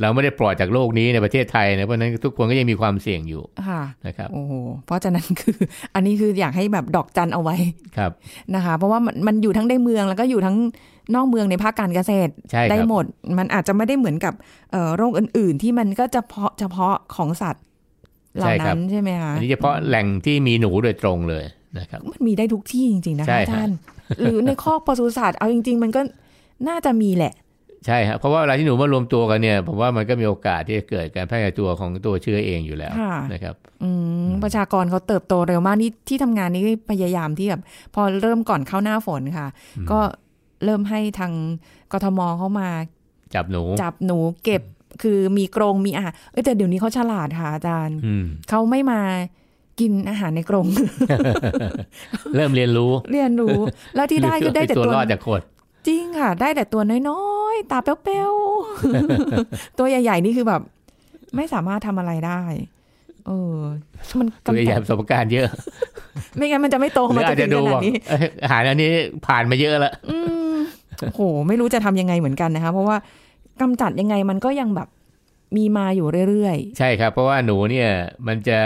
[0.00, 4.52] เราไม่ได้ปลอดจากโรคนี้ในประเทศไทยนะเพราะฉะนั้นทุกคนก็ยังมีความเสี่ยงอยู่ค่ะนะครับโอ้โห
[4.86, 5.56] เพราะฉะนั้นคือ
[5.94, 7.56] อันนี้คืออยากให้แบบดอกจันเอาไว้
[7.98, 8.12] ครับ
[8.54, 10.56] นะคะ เพราะว่ามันมันอยู่ทั้งในเมืองแล้วก็อยู่ทั้ง
[11.14, 13.04] นอกเมืองในภาคการเกษตรใช่คได้รับหมด
[13.38, 14.34] มันอาจจะไม่ได้เหมือนกับ
[14.72, 17.64] เอ่อโรคอื่น ๆ ที่มันก็เฉพาะเฉพาะของสัตว์
[18.36, 21.44] เหล่านั้นใช่ไหมคะอันนี้เฉพาะแหล่งที่มีหนูโดยตรงเลย
[21.78, 23.76] นะครับมันมีได้ทุกที่จริง ๆ นะใช่คะฮะอาจารย์
[24.20, 26.00] หรือในคอกปศุสัตว์เอาจริง ๆ มันก็
[26.68, 27.34] น่าจะมีแหละ
[27.86, 33.90] ใช่ครับเพราะว่าเวลาที่หนูมารวมตัวกันเนี่ยผมว่ามันก็มีโอกาสที่จะเกิดการแพร่กระจายตัวของตัวเชื้อเองอยู่แล้วค่ะนะครับอื
[34.26, 37.62] มประชากรเขาเติบโตเร็วมากนี่ที่ทำงานนี่พยายามที่แบบ
[37.94, 39.46] พอเริ่มก่อนเข้าหน้าฝนค่ะ
[39.90, 39.98] ก็
[40.64, 41.32] เริ่มให้ทาง
[41.92, 42.68] กทมเข้ามา
[43.34, 44.62] จับหนู จับหนูเก็บ
[45.02, 49.00] คือมีกรงมีอาหารเอ้ยแต่เดี๋ยวนี้เขาฉลาดค่ะอาจารย์อืมเขาไม่มา
[49.80, 50.66] กินอาหารในกรง
[52.36, 53.58] เริ่มเรียนรู้ เรียนรู้
[53.94, 55.40] แล้วที่ได้ก็ได้แต่ตัวตัวรอดจากคน
[55.86, 60.62] จริงค่ะ ได้แต่ตัวน้อยๆ ตาเป้วๆ ตัวใหญ่ ๆ นี่คือแบบ
[61.36, 62.42] ไม่สามารถทำอะไรได้
[63.26, 63.58] เออ
[64.18, 65.46] มันตัวกำใหญ่จัดประสบการณ์เยอะ
[66.36, 68.92] ไม่งั้นมันจะไม่โตหรืมาออาจถึจะงดูขนาว่าดนี้เอ้ยอาหารอันนี้
[69.26, 70.37] ผ่านมาเยอะแล้วอืม
[71.14, 72.96] โหไม่รู้จะทำยังไงเหมือนกันนะคะ เพราะว่า
[73.60, 74.88] กำจัดยังไงมันก็ยังแบบ
[75.56, 77.90] มีมาอยู่เรื่อยใช่ครับ เพราะว่าหนูเนี่ย
[78.26, 78.60] มันจะ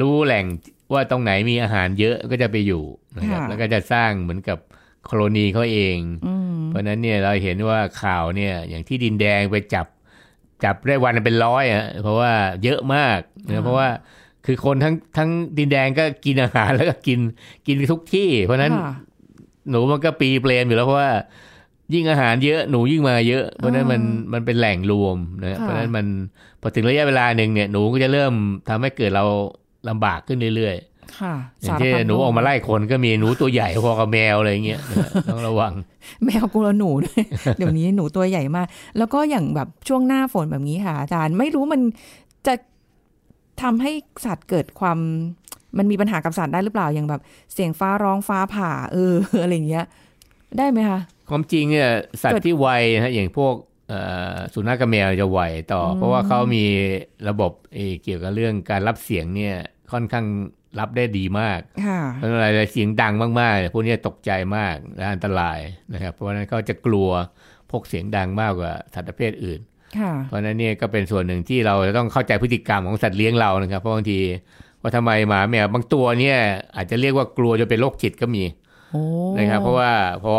[0.00, 0.46] รู้แหล่ง
[0.92, 2.82] ว่าตรงไหนมีอาหารเยอะก็จะไปอยู่
[3.16, 4.58] นะครับแล้วก็จะสร้างเหมือนกับ
[5.04, 9.86] โคโลนีเขาเองๆอืมเพราะฉะนั้นเนี่ยเราเห็นว่าข่าวเนี่ยอย่างที่ดินแดงไปจับ
[10.64, 12.32] จับได้วันละเป็นร้อยอะเพราะว่า
[12.64, 13.88] เยอะมากนะเพราะว่า
[14.46, 17.18] คือคนทั้งทั้งดินแดงก็กินอาหารแล้วก็กิน
[17.66, 18.92] กินทุกที่ เพราะฉะนั้นค่ะ
[19.70, 21.10] หนูมันก็ปีเปลนอยู่แล้วเพราะว่า
[21.94, 26.06] ยิ่งอาหารเยอะหนูยิ่งมาเยอะ เพราะฉะนั้นมันมันเป็นแหล่งรวมนะค่ะเพราะฉะนั้นมัน
[26.60, 28.32] พอถึงระยะเวลาหนึ่งเนี่ยหนูก็จะเริ่ม
[28.68, 29.24] ทำให้เกิดเรา
[29.88, 30.76] ลำบากขึ้นเรื่อย
[31.20, 35.72] ค่ะๆอย่างเช่นหนูออกมาไล่คนก็มีหนูตัวใหญ่พอกับแมวอะไรอย่างเงี้ยนะต้องระวัง
[36.24, 37.22] แมวกลัวหนูด้วย
[37.58, 38.66] เดี๋ยวนี้หนูตัวใหญ่มาก
[38.98, 41.80] แล้วก็อย่างแบบช่วงหน้าฝนแบบนี้ค่ะอาจารย์ไม่รู้มัน
[42.46, 42.54] จะ
[43.62, 43.92] ทำให้
[44.24, 44.98] สัตว์เกิดความ
[45.78, 47.20] มันมีปัญหากับสัตว์ได้หรือเปล่าอย่างแบบ
[47.54, 49.84] เสียงฟ้าร้องฟ้าผ่า เอออะไรอย่างเงี้ย
[50.58, 51.00] ได้ไหมคะ
[51.30, 51.90] ความจริงเนี่ย
[52.22, 53.54] สัตเกิว์ดที่ไวนะฮะอย่างพวก
[53.88, 54.00] เอ่
[54.34, 55.40] อสุนัขกับแมวจะไว
[55.72, 56.64] ต่ออเพราะว่าเขามี
[57.28, 59.56] ระบบเอ่อเกี่ยวกับเรื่องการรับเสียงเนี่ย
[59.92, 60.26] ค่อนข้าง
[60.78, 65.58] รับได้ดีมากค่ะเพราะอะไรเสียงดังมากๆเนี่ยพวกนี้ตกใจมากและอันตราย
[65.94, 67.08] นะครับ เพราะฉะนั้นเขาจะกลัว
[67.70, 69.60] พวกเสียงดังมากกว่าสัตว์ประเภทอื่น
[69.98, 74.18] ค่ะเพราะฉะนั้นเนี่ยก็เป็นส่วนหนึ่งที่เราจะต้องเข้าใจพฤติกรรมของสัตว์เลี้ยงเรานะครับเพราะบางที
[74.80, 76.38] ว่าทำไมหมาแมวบางตัวเนี่ย
[76.76, 78.59] อาจจะเรียกว่ากลัวจะเป็นโรคจิตก็มีโอ้
[79.38, 79.92] นะครับเพราะว่า
[80.24, 80.32] พอ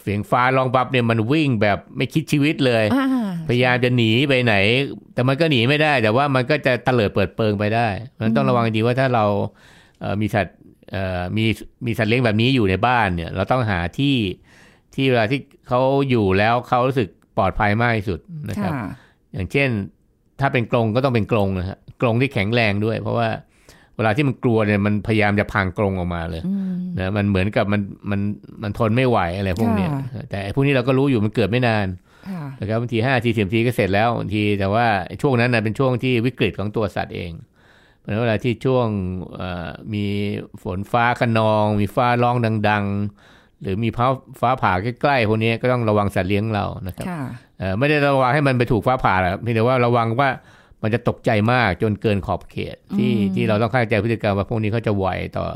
[0.00, 3.08] เสียงฟ้าร้องปั๊บเนี่ยมันวิ่งแบบไม่คิดชีวิตเลยอ่า
[3.48, 4.54] พยายามจะหนีไปไหน
[5.14, 9.24] แต่มันก็หนีไม่ได้ แต่ว่ามันก็จะเตลิดเปิดเปิงไปได้เพราะฉะนั้นต้องระวังดีว่าถ้าเรา
[10.00, 10.56] เอ่อมีสัตว์
[10.92, 11.44] เอ่อมี
[11.86, 14.16] มีสัตว์เลี้ยงแบบนี้อยู่ในบ้านเนี่ย เราต้องหาที่
[14.94, 18.88] ที่เวลาที่เขาอยู่แล้วเขารู้สึกปลอดภัยมากที่สุดนะครับค่ะ
[19.32, 19.68] อย่างเช่น
[20.40, 23.28] ถ้าเป็นกรงก็ต้องเป็นกรงนะฮะกรงที่แข็งแรงด้วย เพราะว่า
[23.96, 27.80] เวลาที่มันกลัวเนี่ยมันพยายามจะพังกรงออกมาเลยอืมนะมันเหมือนกับมัน
[28.10, 28.20] มัน
[28.62, 31.86] มันทนไม่ไหวอะไรพวกเนี้ยค่ะแต่ไอ้พวกนี้เราก็รู้อยู่มันเกิดไม่นาน
[32.28, 34.86] ค่ะนะครับบางทีห้าทีสิบทีก็เสร็จแล้วบางทีแต่ว่า
[35.22, 37.32] ช่วงนั้นนะเป็นช่วงที่วิกฤตของตัวสัตว์เอง
[38.00, 38.86] เพราะฉะนั้นเวลาที่ช่วง
[39.36, 40.04] เอ่อมี
[40.62, 42.36] ฝนฟ้าขนอง มีฟ้าร้อง
[42.68, 42.84] ดัง
[43.24, 44.06] ๆ หรือมีฟ้า
[44.40, 47.22] ฟ้าผ่าใกล้ๆพวกนี้ก็ต้องระวังสัตว์เลี้ยงเรานะครับค่ะ
[47.58, 50.28] เอ่อไม่ได้ระวังให้มันไปถูกฟ้าผ่าหรอกเพียงแต่ว่าระวังว่า
[50.84, 55.46] มันจะตกใจมากจนเกินขอบเขตที่อืมที่เราต้องเข้าใจพฤติกรรมว่าพวกนี้เขาจะไหวต่อ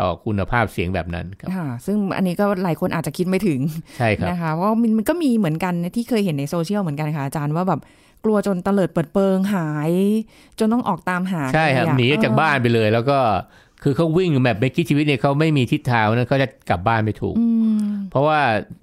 [0.00, 3.60] ต่อคุณภาพเสียงแบบนั้นครับค่ะซึ่งอันนี้ก็หลายคนอาจจะคิดไม่ถึง
[3.98, 7.80] ใช่ครับนะคะเพราะมันมันก็มีเหมือนกันนะที่เคยเห็นในโซเชียลเหมือนกันค่ะอาจารย์ว่าแบบ
[8.24, 9.92] กลัวจนเตลิดเปิดเปิงหาย
[10.58, 13.18] จนต้องออกตามหาใช่ครับเลยอะหนีจากบ้านไปเลย แล้วก็
[13.82, 17.46] คือเขาวิ่งแบบไม่คิดชีวิตเนี่ยเขาไม่มีทิศทางนั้นเขาจะกลับบ้านไม่ถูกอื
[17.78, 18.40] มเพราะว่า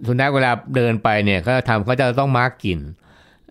[0.07, 2.79] สุนัขเวลาเดินไปเนี่ยเขาทำเขาจะต้องมาร์กกลิ่น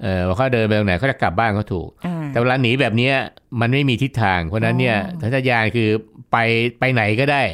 [0.02, 3.14] เออว่าเขาเดินไปตรงไหนเขาจะกลับบ้านเขาถูกอ่าแต่เวลาหนีแบบเนี้ย
[3.60, 5.88] มันไม่มีทิศทาง เพราะฉะนั้นเนี่ยอ๋อสัญชาตญาณคือ
[6.32, 6.36] ไป
[6.78, 7.44] ไปไหนก็ได้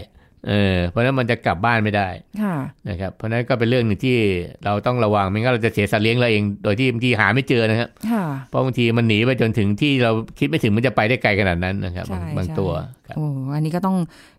[0.49, 2.09] เออเพราะฉะนั้นมันจะกลับบ้านไม่ได้
[2.43, 2.57] ค่ะ
[2.89, 4.17] นะครับเพราะฉะนั้นก็เป็นเรื่องหนึ่งที่
[4.65, 12.71] เราต้องระวังไม่งั้นเราจะเสียสัตว์เลี้ยงเราเองโดยที่บางทีหาไม่เจอนะครับค่ะเพราะบางทีมันหนีไปจนถึงที่เราคิดไม่ถึงมันจะไปได้ไกลขนาดนั้นนะครับใช่บางบางใช่ตัว
[13.07, 13.97] ครับโอ้อันนี้ก็ต้อง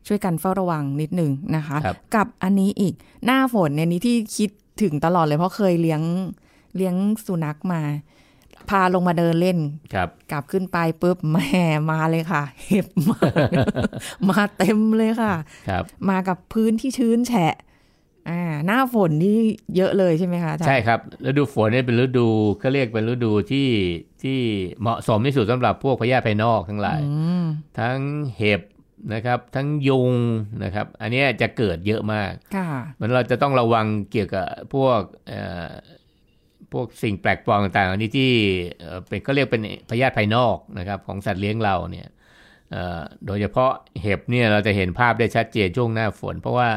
[0.07, 2.93] ช่วยกันเฝ้าระวังนิดนึงนะคะครับกับอันนี้อีก
[3.25, 4.49] หน้าฝนเนี่ยนี้ที่คิด
[4.81, 6.01] ถึงตลอดเลยเพราะเคยเลี้ยง
[6.75, 7.81] เลี้ยงสุนัขมา
[8.69, 9.57] พาลงมาเดินเล่น
[9.93, 11.49] ครับ กลับขึ้นไปปุ๊บแหม่
[11.91, 13.19] มาเลยค่ะ เห็บมา
[14.29, 15.33] มาเต็มเลยค่ะ
[15.69, 17.53] ครับ มากับพื้นที่ชื้นแฉะ
[18.29, 19.37] อ่าหน้าฝนนี่
[19.75, 22.27] เยอะเลยใช่ไหมคะอาจารย์ใช่ครับฤดูฝนเนี่ยเป็นฤดู
[22.59, 23.69] เขาเรียกเป็นฤดูที่
[24.23, 24.39] ที่
[24.81, 27.11] เหมาะสมที่สุดสำหรับพวกพยาธิภายนอกทั้งหลายอื
[27.41, 27.45] ม
[27.79, 27.97] ทั้ง
[28.37, 28.61] เห็บ
[29.13, 30.11] นะครับ ทั้งยุง
[30.63, 35.71] นะครับ อันเนี้ยจะเกิดเยอะมากค่ะมันเราจะต้องระวังเกี่ยวกับพวกเอ่อ
[36.75, 38.31] พวกสิ่งแปลกปลอมต่างๆอันนี้ที่
[38.79, 42.07] เอ่อเป็นก็เรียกเป็นพยาธิภายนอกนะครับของสัตว์เลี้ยงเราเนี่ย
[42.71, 46.69] เอ่อโดยเฉพาะเห็บเนี่ยเราจะเห็นภาพได้ชัดเจนช่วงหน้าฝน เพราะว่า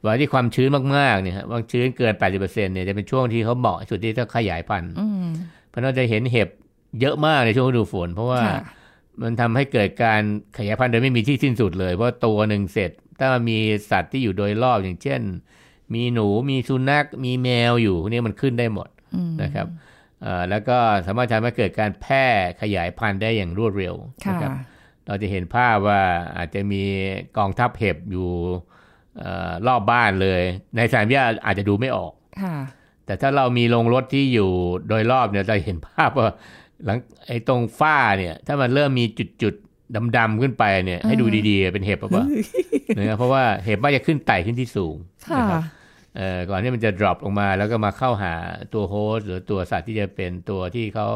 [0.00, 5.28] เวลาที่ความชื้นมากๆเนี่ยฮะความชื้นเกิน 80%เนี่ยจะเป็นช่วงที่เขาเหมาะสุดที่จะขยายพันธุ์อืม
[5.68, 6.48] เพราะเราจะเห็นเห็บ
[7.00, 8.62] เยอะมากในช่วงฤดูฝน เพราะว่าค่ะ
[9.22, 10.22] มันทำให้เกิดการ
[10.58, 13.58] ขยายพันธุ์โดยไม่มีที่สิ้นสุดเลย เพราะตัวหนึ่งเสร็จ ถ้ามี
[13.90, 15.20] สัตว์ที่อยู่โดยรอบอย่างเช่น
[15.94, 19.01] มีหนูมีสุนัขมีแมวอยู่พวกนี่มันขึ้นได้หมดอืม
[19.42, 19.66] นะครับ
[20.22, 22.26] เอ่อแล้วก็สามารถทำให้เกิดการแพร่
[22.62, 23.94] ขยายพันธุ์ได้อย่างรวดเร็ว
[24.24, 24.52] ค่ะนะครับ
[25.06, 26.00] เราจะเห็นภาพว่า
[26.36, 26.82] อาจจะมี
[27.38, 28.28] กองทัพเห็บอยู่
[29.18, 30.42] เออรอบบ้านเลย
[30.76, 32.56] ในสนามหญ้าอาจจะดูไม่ออกค่ะ
[33.06, 34.50] แต่ถ้าเรามีโรงรถที่อยู่
[34.88, 36.26] โดยรอบเนี่ยเราเห็นภาพว่า
[36.84, 39.04] หลังไอ้ตรงฝ้าเนี่ย ถ้ามันเริ่มมี
[39.42, 42.24] จุดๆดำๆขึ้นไปเนี่ย ให้ดูดีๆ เป็นเห็บหรือเปล่า
[42.98, 44.96] นะครับเพราะว่าเห็บมักจะขึ้นไต่ขึ้นที่สูง
[45.30, 45.81] ค่ะนะครับเอ่อ
[46.50, 48.34] ก่อนที่มันจะ drop ลงมา แล้วก็มาเข้าหา
[48.74, 51.08] ตัวโฮสต์หรือตัวสัตว์ที่จะเป็นตัวที่เขา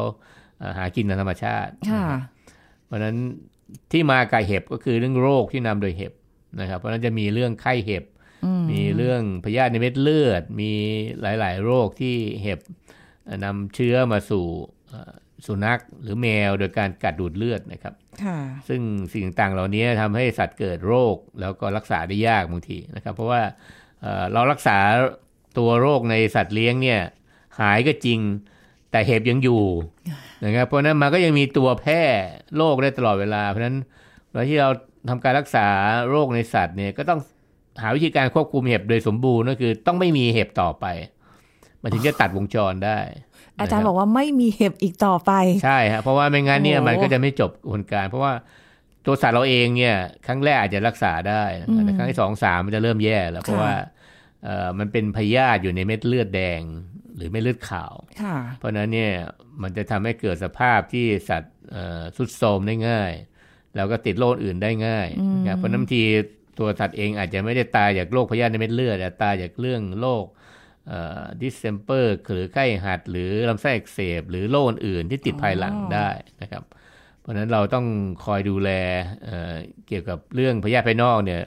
[0.59, 2.05] เอ่อหากินตามธรรมชาติค่ะ
[2.85, 3.15] เพราะฉะนั้น
[3.91, 6.13] ที่มากับเห็บก็คือเรื่องโรคที่นำโดยเห็บ
[6.59, 8.03] นะครับเพราะฉะนั้นจะมีเรื่องไข้เห็บ
[8.45, 10.71] อืมมีเรื่องพยาธิในเม็ดเลือด มี
[11.21, 12.59] หลาย ๆ โรคที่เห็บ
[13.25, 14.45] เอ่อนำเชื้อมาสู่
[14.89, 15.13] เอ่อ
[15.45, 18.81] สุนัขหรือแมวโดยการกัดดูดเลือดนะครับค่ะซึ่ง
[19.13, 23.41] สิ่งต่างๆเหล่านี้ทำให้สัตว์เกิดโรคแล้วก็รักษาได้ยากบางทีนะครับ เพราะว่า
[24.01, 24.77] เอ่อเรารักษา
[25.57, 26.99] ตัวโรคในสัตว์เลี้ยงเนี่ย
[27.59, 28.19] หายก็จริง
[28.91, 29.63] แต่เห็บยังอยู่
[30.45, 32.01] นะครับเพราะฉะนั้นมันก็ยังมีตัวแพร่
[32.57, 33.77] โรคได้ตลอดเวลา เพราะฉะนั้น
[34.29, 34.69] เวลาที่เรา
[35.09, 35.67] ทำการรักษา
[36.09, 37.19] โรคในสัตว์เนี่ยก็ต้อง
[37.81, 40.85] หาวิธีการควบคุมเห็บโดยสมบูรณ์ก็คือ ต้องไม่มีเห็บต่อไป
[41.81, 42.99] มันถึงจะตัดวงจรได้
[43.59, 45.31] อาจารย์บอกว่าไม่มีเห็บอีกต่อไป
[45.63, 48.33] ใช่ครับเพราะว่าไม่งั้นเนี่ยโอ้มันก็จะไม่จบกระบวนการ เพราะว่า
[49.07, 53.73] ตัวสัตว์เราเองเนี่ยครั้งแรกอาจจะรักษาได้นะครับแต่ครั้งที่สองสามมันจะเริ่มแย่แล้วเพราะว่า
[54.43, 56.61] เอ่อมันเป็นพยาธิอยู่ในเม็ดเลือดแดง
[57.15, 59.13] หรือเม็ดเลือดขาวค่ะเพราะฉะนั้นเนี่ย
[59.61, 63.13] มันจะทำให้เกิดสภาพที่สัตว์เอ่อทรุดโทรมได้ง่าย
[63.75, 66.03] แล้วก็ติดโรคอื่นได้ง่ายนะครับเพราะฉะนั้นบางที
[66.59, 70.25] ตัวสัตว์เองอาจจะไม่ได้ตายจากโรคพยาธิในเม็ดเลือดแต่ตายจากเรื่องโรค
[71.41, 76.09] distemper หรือไข้หัด หรือลำไส้อักเสบ หรือโรคอื่นๆที่ติดภายหลังอ๋อได้
[76.41, 76.76] นะครับเพ
[77.27, 77.85] ราะฉะนั้นเราต้อง
[78.25, 78.69] คอยดูแล
[79.25, 79.55] เอ่อ
[79.87, 81.41] เกี่ยวกับเรื่องพยาธิภายนอกเนี่ย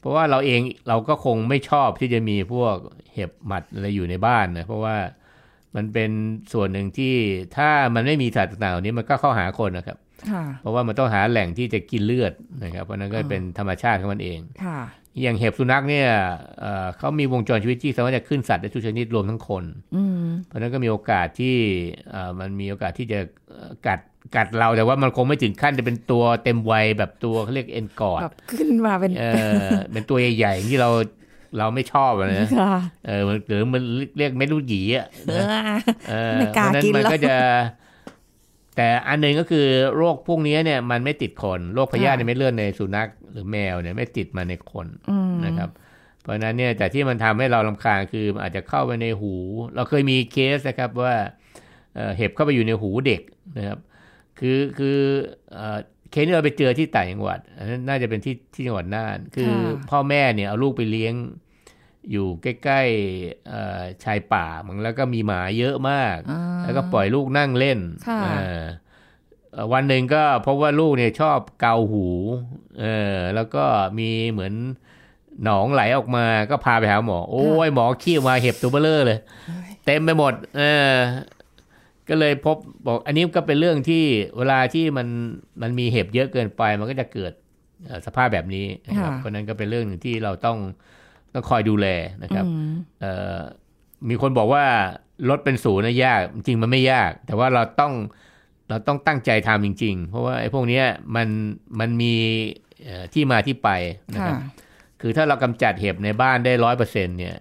[0.00, 2.76] เพราะว่าเราเองเราก็คงไม่ชอบที่จะมีพวก
[3.14, 4.96] เห็บหมัดอะไรอยู่ในบ้านนะเพราะว่า
[5.76, 6.10] มันเป็น
[6.52, 7.14] ส่วนหนึ่งที่
[7.56, 9.98] ถ้ามันไม่มีสัตว์ต่างๆเหล่านี้มันก็เข้าหาคนนะครับ
[10.30, 12.32] ค่ะเพราะว่ามันต้องหาแหล่งที่จะกินเลือด
[12.64, 14.80] นะครับ เพราะนั้นก็เป็นธรรมชาติของมันเองค่ะ
[15.22, 16.08] อย่างเห็บสุนัขเนี่ย
[16.60, 19.64] เอ่อเขามีวงจรชีวิตที่สามารถจะขึ้นสัตว์ได้ทุกชนิดรวมทั้งคน
[19.96, 21.56] อืมเพราะฉะนั้นก็มีโอกาสที่
[22.10, 23.18] เอ่อมันมีโอกาสที่จะ
[23.50, 24.00] เอ่อกัด
[24.36, 29.24] กัดเราแต่ว่ามันคงไม่ถึงขั้นจะเป็นตัวเต็มวัยแบบตัวเขาเรียกเอ็นกอดแบบขึ้นมาเป็นเอ
[29.66, 30.90] อเป็นตัวใหญ่ๆที่เรา
[31.58, 32.74] เราไม่ชอบอะนะค่ะ
[33.06, 33.82] เออมันหรือมัน
[34.18, 35.68] เรียกเม็ดลูกหยีอะเอนะอ
[36.08, 37.36] เออไม่กล้าเพระฉะนั้นกินมันแล้วก็จะ
[38.76, 45.70] แต่อันหนึ่งก็คือโรคพวกนี้เนี่ยมันไม่ติดคนโรคพยาธิค่ะในเม็ดเลือดในสุนัขหรือแมวเนี่ยไม่ติดมาในคนอืมนะครับ
[46.22, 49.34] เพราะฉะนั้นเนี่ยแต่ที่มันทำให้เราลำคาญคือมันอาจจะเข้าไปในหู
[49.74, 51.14] เราเคยมีเคสนะครับว่า
[51.94, 53.22] เอ่อเห็บเข้าไปอยู่ในหูเด็ก
[53.56, 53.78] นะครับ
[54.38, 54.98] คือคือ
[55.52, 55.78] เอ่อ
[56.10, 59.52] เคสที่เราไปเจอที่ต่างจังหวัดอันนั้นน่าจะเป็นที่ที่จังหวัดน่าน คือ
[59.90, 61.14] พ่อแม่เนี่ยเอาลูกไปเลี้ยง
[62.10, 68.62] อยู่ใกล้ๆเอ่อชายป่ามันแล้วก็มีหมาเยอะมากอ่าแล้วก็ปล่อยลูกนั่งเล่นค่ะเออ
[69.52, 72.06] เอ่อวันหนึ่งก็พบว่าลูกเนี่ยชอบเกาหู
[72.80, 73.64] เออแล้วก็
[73.98, 74.54] มีเหมือน
[75.44, 79.18] หนองไหลออกมาก็พาไปหาหมอ โอ้ยหมอขี้ออกมาเห็บตัวเบลเลอร์เลย
[79.86, 80.62] เต็มไปหมด เอ
[80.92, 80.96] อ
[82.08, 84.04] ก็เลยพบบอก อันนี้ก็เป็นเรื่องที่
[84.38, 85.08] เวลาที่มัน
[85.62, 87.32] มันมีเห็บเยอะเกินไป มันก็จะเกิด
[87.86, 90.58] เอ่อสภาพแบบนี้นะครับค่ะเพราะฉะนั้นก็เป็นเรื่องหนึ่งที่เราต้อง
[91.34, 91.86] ต้องคอยดูแล
[92.22, 93.38] นะครับอืมเอ่อ
[94.08, 94.64] มีคนบอกว่า
[95.28, 97.92] ลดเป็นศูนย์นะยาก จริงมันไม่ยาก แต่ว่าเราต้อง
[98.68, 100.84] เราต้องตั้งใจทำจริง ๆ เพราะว่าไอ้พวกเนี้ย
[101.16, 101.28] มัน
[101.80, 102.14] มันมี
[102.84, 103.68] เอ่อที่มาที่ไป
[104.14, 104.36] นะคค่ะรับ
[105.00, 107.34] คือถ้าเรากำจัดเห็บในบ้านได้ร้อยเปอร์เซ็นเนี่ย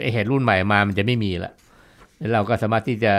[0.00, 1.52] ไอ้เห็ดรุ่นใหม่มามันจะไม่มีละ
[2.18, 3.14] แล้วเราก็สามารถที่จะ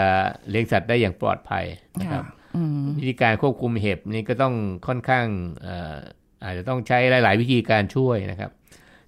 [0.50, 1.64] เลี้ยงสัตว์ได้อย่างปลอดภัย
[2.00, 2.24] นะครับ
[2.56, 4.54] อืมวิธีการควบคุมเห็บนี่ก็ต้อง
[4.86, 5.26] ค่อนข้าง
[5.62, 5.96] เอ่อ
[6.44, 8.50] อาจจะต้องใช้หลาย ๆ วิธีการช่วยนะครับ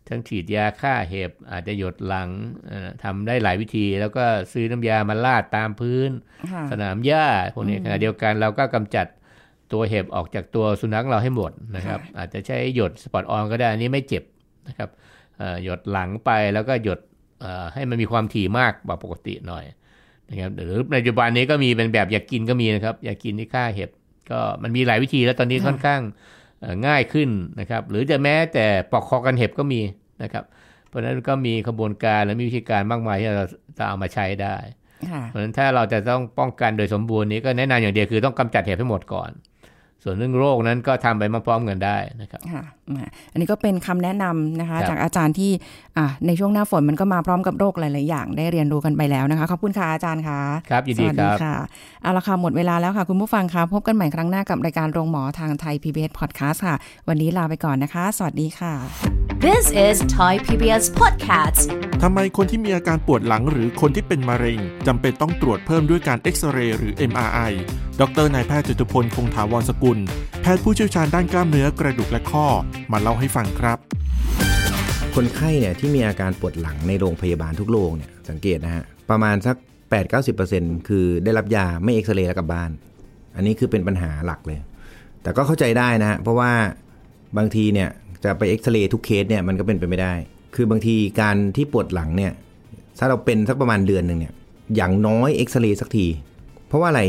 [0.08, 2.28] ทั้งฉีดยาฆ่าเห็บอาจจะหยดหลัง
[2.68, 6.10] เอ่อทำได้หลายวิธี แล้วก็ซื้อน้ำยามาลาดตามพื้น
[6.52, 9.06] ค่ะสนามหญ้าพวกนี้ขณะเดียวกันเราก็กำจัด
[9.72, 14.24] ตัวเห็บออกจากตัวสุนัขเราให้หมดนะครับ อาจจะใช้หยดสปอตออนก็ได้ อันนี้ไม่เจ็บ
[14.68, 14.90] นะครับ
[15.38, 17.00] เอ่อหยดหลังไปแล้วก็หยด
[17.40, 19.64] เอ่อให้มันมีความถี่มากกว่าปกติหน่อย
[20.30, 23.90] นะครับหรือในปัจจุบันนี้ก็มีเป็นแบบอยากกินก็มีนะครับ อยากกินที่ฆ่าเห็บ
[24.30, 26.14] ก็มันมีหลายวิธีแล้วตอนนี้ค่ะค่อนข้างเอ่อ
[26.86, 27.28] ง่ายขึ้น
[27.60, 29.80] นะครับ หรือจะแม้แต่ปอกคอกันเห็บก็มี
[30.22, 30.44] นะครับ
[30.88, 33.46] เพราะฉะนั้นก็มีขบวนการและมีวิธีการมากมายที่เรา
[33.78, 34.56] จะเอามาใช้ได้
[35.10, 39.30] ค่ะเพราะฉะนั้นถ้าเราจะต้องป้องกันโดยสมบูรณ์นี้ก็แนะนำอย่างเดียวคือต้องกำจัดเห็บให้หมดก่อน
[40.04, 45.50] ส่วนเรื่องโรคนั้นก็ทำไปพร้อมๆกันได้นะครับค่ะอ่าอันนี้ก็เป็นคำแนะนำนะคะครับจากอาจารย์ที่
[45.96, 51.54] อ่าในช่วงหน้าฝนมันก็มาพร้อมกับโรคหลาย ๆ อย่างได้เรียนรู้กันไปแล้วนะคะ ขอบคุณค่ะอาจารย์ค่ะครับยินดีสวัสคดีรับค่ะ
[52.02, 56.76] เอาละค่ะหมดเวลาแล้วค่ะ คุณผู้ฟังคะพบกันใหม่ครั้งหน้ากับรายการโรงหมอทางไทย PBS Podcast ค่ะ
[57.08, 61.60] วันนี้ลาไปก่อนนะคะ สวัสดีค่ะ This is Thai PBS Podcast.
[62.02, 67.52] ทำไมคนที่มีอาการปวดหลังหรือคนที่เป็นมะเร็งจำเป็นต้องตรวจเพิ่มด้วยการเอ็กซเรย์หรือ MRI
[68.00, 69.98] ดรนายแพทย์จตุพลคงถาวรสกุล
[70.42, 72.46] แพทย์ผู้เชี่ยวชาญด้านกล้ามเนื้อกระดูกและข้อ
[72.92, 73.78] มาเล่าให้ฟังครับ
[75.14, 79.56] คนไข้เนี่ยที่มีอาการปวดหลังในโรงพยาบาลทุกโรงเนี่ยสังเกตนะฮะประมาณสัก
[80.22, 82.70] 8-90%คือได้รับยาไม่เอ็กซเรย์แล้วกลับบ้าน
[83.36, 84.58] อันนี้คือเป็นปัญหาหลักเลย
[85.22, 86.52] แต่ก็เข้าใจได้นะฮะเพราะว่า
[87.38, 87.90] บางทีเนี่ย
[88.24, 90.12] จะไปเอ็กซเรย์ทุกเคสเนี่ยมันก็เป็นไปไม่ได้
[90.54, 92.32] คือบางทีการที่ปวดหลังเนี่ย
[92.98, 94.34] ถ้าเราเป็นสักประมาณเดือนหนึ่งเนี่ย
[94.76, 96.06] อย่างน้อยเอ็กซเรย์สักที
[96.68, 97.02] เพราะว่าอะไร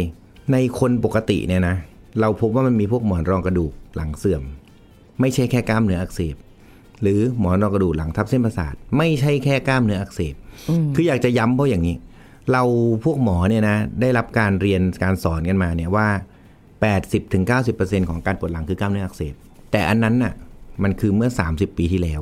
[0.51, 1.75] ในคนปกติเนี่ยนะ
[2.21, 4.43] เราพบว่ามันมีพวกหมอนรองกระดูกหลังเสื่อม
[5.19, 6.35] ไม่ใช่แค่กล้ามเนื้ออักเสบ
[7.01, 10.35] หรือหมอนรองกระดูกหลังทับเส้นประสาท ไม่ใช่แค่กล้ามเนื้ออักเสบ
[10.95, 11.95] คืออยากจะย้ำเพราะอย่างนี้
[12.51, 12.63] เรา
[13.03, 16.07] พวกหมอเนี่ยนะได้รับการเรียนการสอนกันมาเนี่ยว่า
[17.07, 19.33] 80-90%ของการปวดหลังคือกล้ามเนื้ออักเสบ
[19.71, 20.33] แต่อันนั้นน่ะ
[20.83, 22.21] มันคือเมื่อ 30 ปีที่แล้ว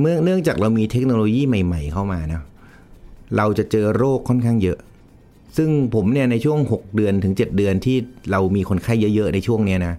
[0.00, 2.42] เมื่อเนื่องจากเรามีเทคโนโลยีใหม่ ๆ เข้ามานะ
[3.36, 4.78] เราจะเจอโรคค่อนข้างเยอะ
[5.56, 7.96] ซึ่งผมเนี่ยในช่วง 6 เดือนถึง 7 เดือนที่
[8.30, 9.94] เรามีคนไข้เยอะๆในช่วงเนี้ยนะ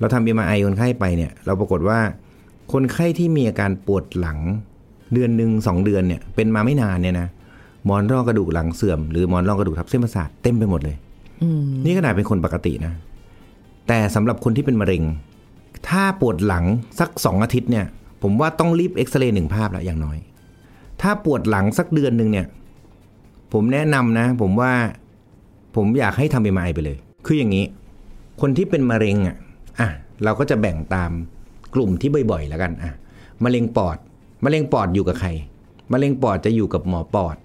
[0.00, 1.98] เราทำ MRI คนไข้ไปเนี่ย เราปรากฏว่า
[2.72, 4.38] คนไข้ที่มีอาการปวดหลัง
[5.14, 7.28] เดือนหนึ่งสองเดือนเนี่ยเป็นมาไม่นานเนี่ยนะ
[7.84, 10.96] หมอนรองกระดูกหลังเสื่อมหรือหมอนรองกระดูกทับเส้นประสาทเต็มไปหมดเลย
[11.84, 12.92] นี่ขนาดเป็นคนปกตินะ
[13.88, 15.02] แต่สำหรับคนที่เป็นมะเร็ง
[15.88, 16.64] ถ้าปวดหลัง
[17.00, 17.86] สักสองอาทิตย์เนี่ย
[18.22, 20.18] ผมว่าต้องรีบเอ็กซเรย์หนึ่งภาพละอย่างน้อย
[21.00, 22.46] ถ้าปวดหลังสักเดือนหนึ่งเนี่ย
[23.52, 24.72] ผมแนะนำนะ ผมว่า
[25.76, 27.64] ผมอยากให้ทำเอ็มไอไปเลย คืออย่างนี้
[28.40, 29.36] คนที่เป็นมะเร็งอะ
[29.80, 29.88] อะ
[30.24, 31.10] เราก็จะแบ่งตาม
[31.74, 32.92] กลุ่มที่บ่อยๆ แล้วกันอะ
[33.44, 33.96] มะเร็งปอด
[34.44, 35.28] มะเร็งปอดอยู่กับใคร
[35.92, 37.36] มะเร็งปอดจะอยู่กับหมอปอด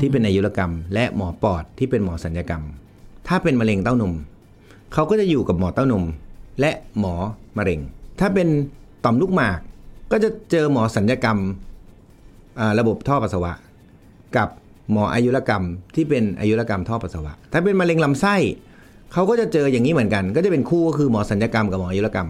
[0.00, 2.62] ที่เป็นอายุรกรรม และหมอปอดที่เป็นหมอสัญญกรรม
[3.28, 4.12] ถ้าเป็นมะเร็งเต้านม
[4.92, 6.04] เขาก็จะอยู่กับหมอเต้านม
[6.60, 7.14] และหมอ
[7.58, 7.80] มะเร็ง
[8.20, 8.48] ถ้าเป็น
[9.04, 9.58] ต่อมลูกหมาก
[10.12, 11.38] ก็จะเจอหมอสัญญกรรม
[12.60, 13.52] อ่าระบบท่อปัสสาวะ
[14.36, 14.48] กับ
[14.92, 15.64] หมออายุรกรรม
[15.94, 18.36] ที่เป็นอายุรกรรมท่อปัสสาวะ ถ้าเป็นมะเร็งลำไส้
[19.12, 22.28] เขาก็จะเจออย่างนี้เหมือนกัน ก็จะเป็นคู่ก็คือหมอสัญญกรรมกับหมออายุรกรรม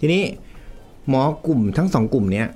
[0.00, 0.22] ทีนี้
[1.08, 2.46] หมอกลุ่มทั้งสองกลุ่มเนี้ย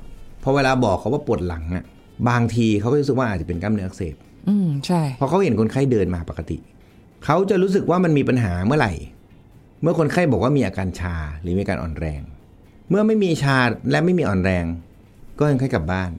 [0.42, 1.84] พอเวลาบอกเขาว่าปวดหลังอะ
[2.28, 4.14] บางทีเขาก็รู้สึกว่าอาจจะเป็นกล้ามเนื้ออักเสบ
[4.48, 6.56] อืมใช่พอเขาเห็นคนไข้เดินมาปกติ
[7.24, 8.92] เขาจะรู้สึกว่ามันมีปัญหาเมื่อไหร่
[9.82, 12.22] เมื่อคนไข้บอกว่ามีอาการชาหรือมีอาการอ่อนแรง
[12.88, 13.58] เมื่อไม่มีชา
[13.90, 14.64] และไม่มีอ่อนแรง
[15.38, 16.10] ก็ยังค่อยกลับบ้าน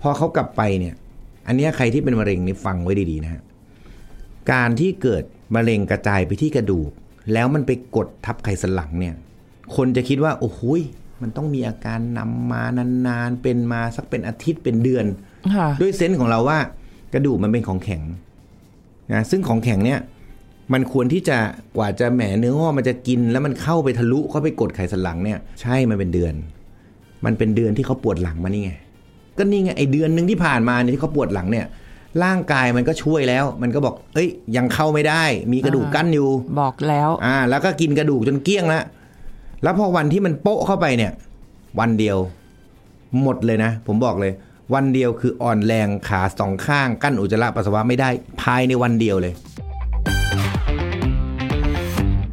[0.00, 0.94] พอเขากลับไปเนี่ย
[1.46, 3.42] อันเนี้ยใครที่เป็นมะเร็งนี่ฟังไว้ดีๆนะฮะ
[4.52, 6.90] การที่เกิดมะเร็งกระจายไปที่กระดูก
[7.32, 9.14] แล้วมันไปกดทับไขสันหลังเนี่ย
[9.76, 10.80] คนจะคิดว่า โอ้โหย
[11.22, 12.62] มันต้องมีอาการนำมา
[13.06, 15.06] นานๆ เป็นมาสักเป็นอาทิตย์เป็นเดือน
[15.54, 16.58] ค่ะด้วยเซนส์ของเราว่า
[17.14, 18.02] กระดูกมันเป็นของแข็ง
[19.12, 20.00] นะซึ่งของแข็งเนี่ย
[20.72, 21.38] มันควรที่จะ
[21.76, 26.34] กว่าจะแหมเนื้อว่ามันจะกิน แล้วมันเข้าไปทะลุเข้าไปกดไขสันหลังเนี่ย ใช่มันเป็นเดือน
[27.24, 28.72] มันเป็นเดือนที่เขาปวดหลังมานี่ไง
[29.38, 31.66] ก็นี่ไงไอเดือนหนึ่งที่ผ่านมาเนี่ยที่เขาปวดหลังเนี่ย
[32.24, 36.28] ร่างกายมันก็ช่วยแล้ว มันก็บอก เอ้ย ยังเข้าไม่ได้ มีกระดูกกั้นอยู่
[36.60, 38.84] บอกแล้ว อ่า แล้วก็กินกระดูกจนเกลี้ยงแล้ว
[39.62, 41.12] แล้วพอวันที่มันโปะเข้าไปเนี่ย
[41.80, 42.18] วันเดียว
[43.22, 44.32] หมดเลยนะ ผมบอกเลย
[44.74, 48.08] วันเดียวคืออ่อนแรงขาสองข้างกั้นอุจจาระปัสสาวะไม่ได้
[48.42, 49.34] ภายในวันเดียวเลย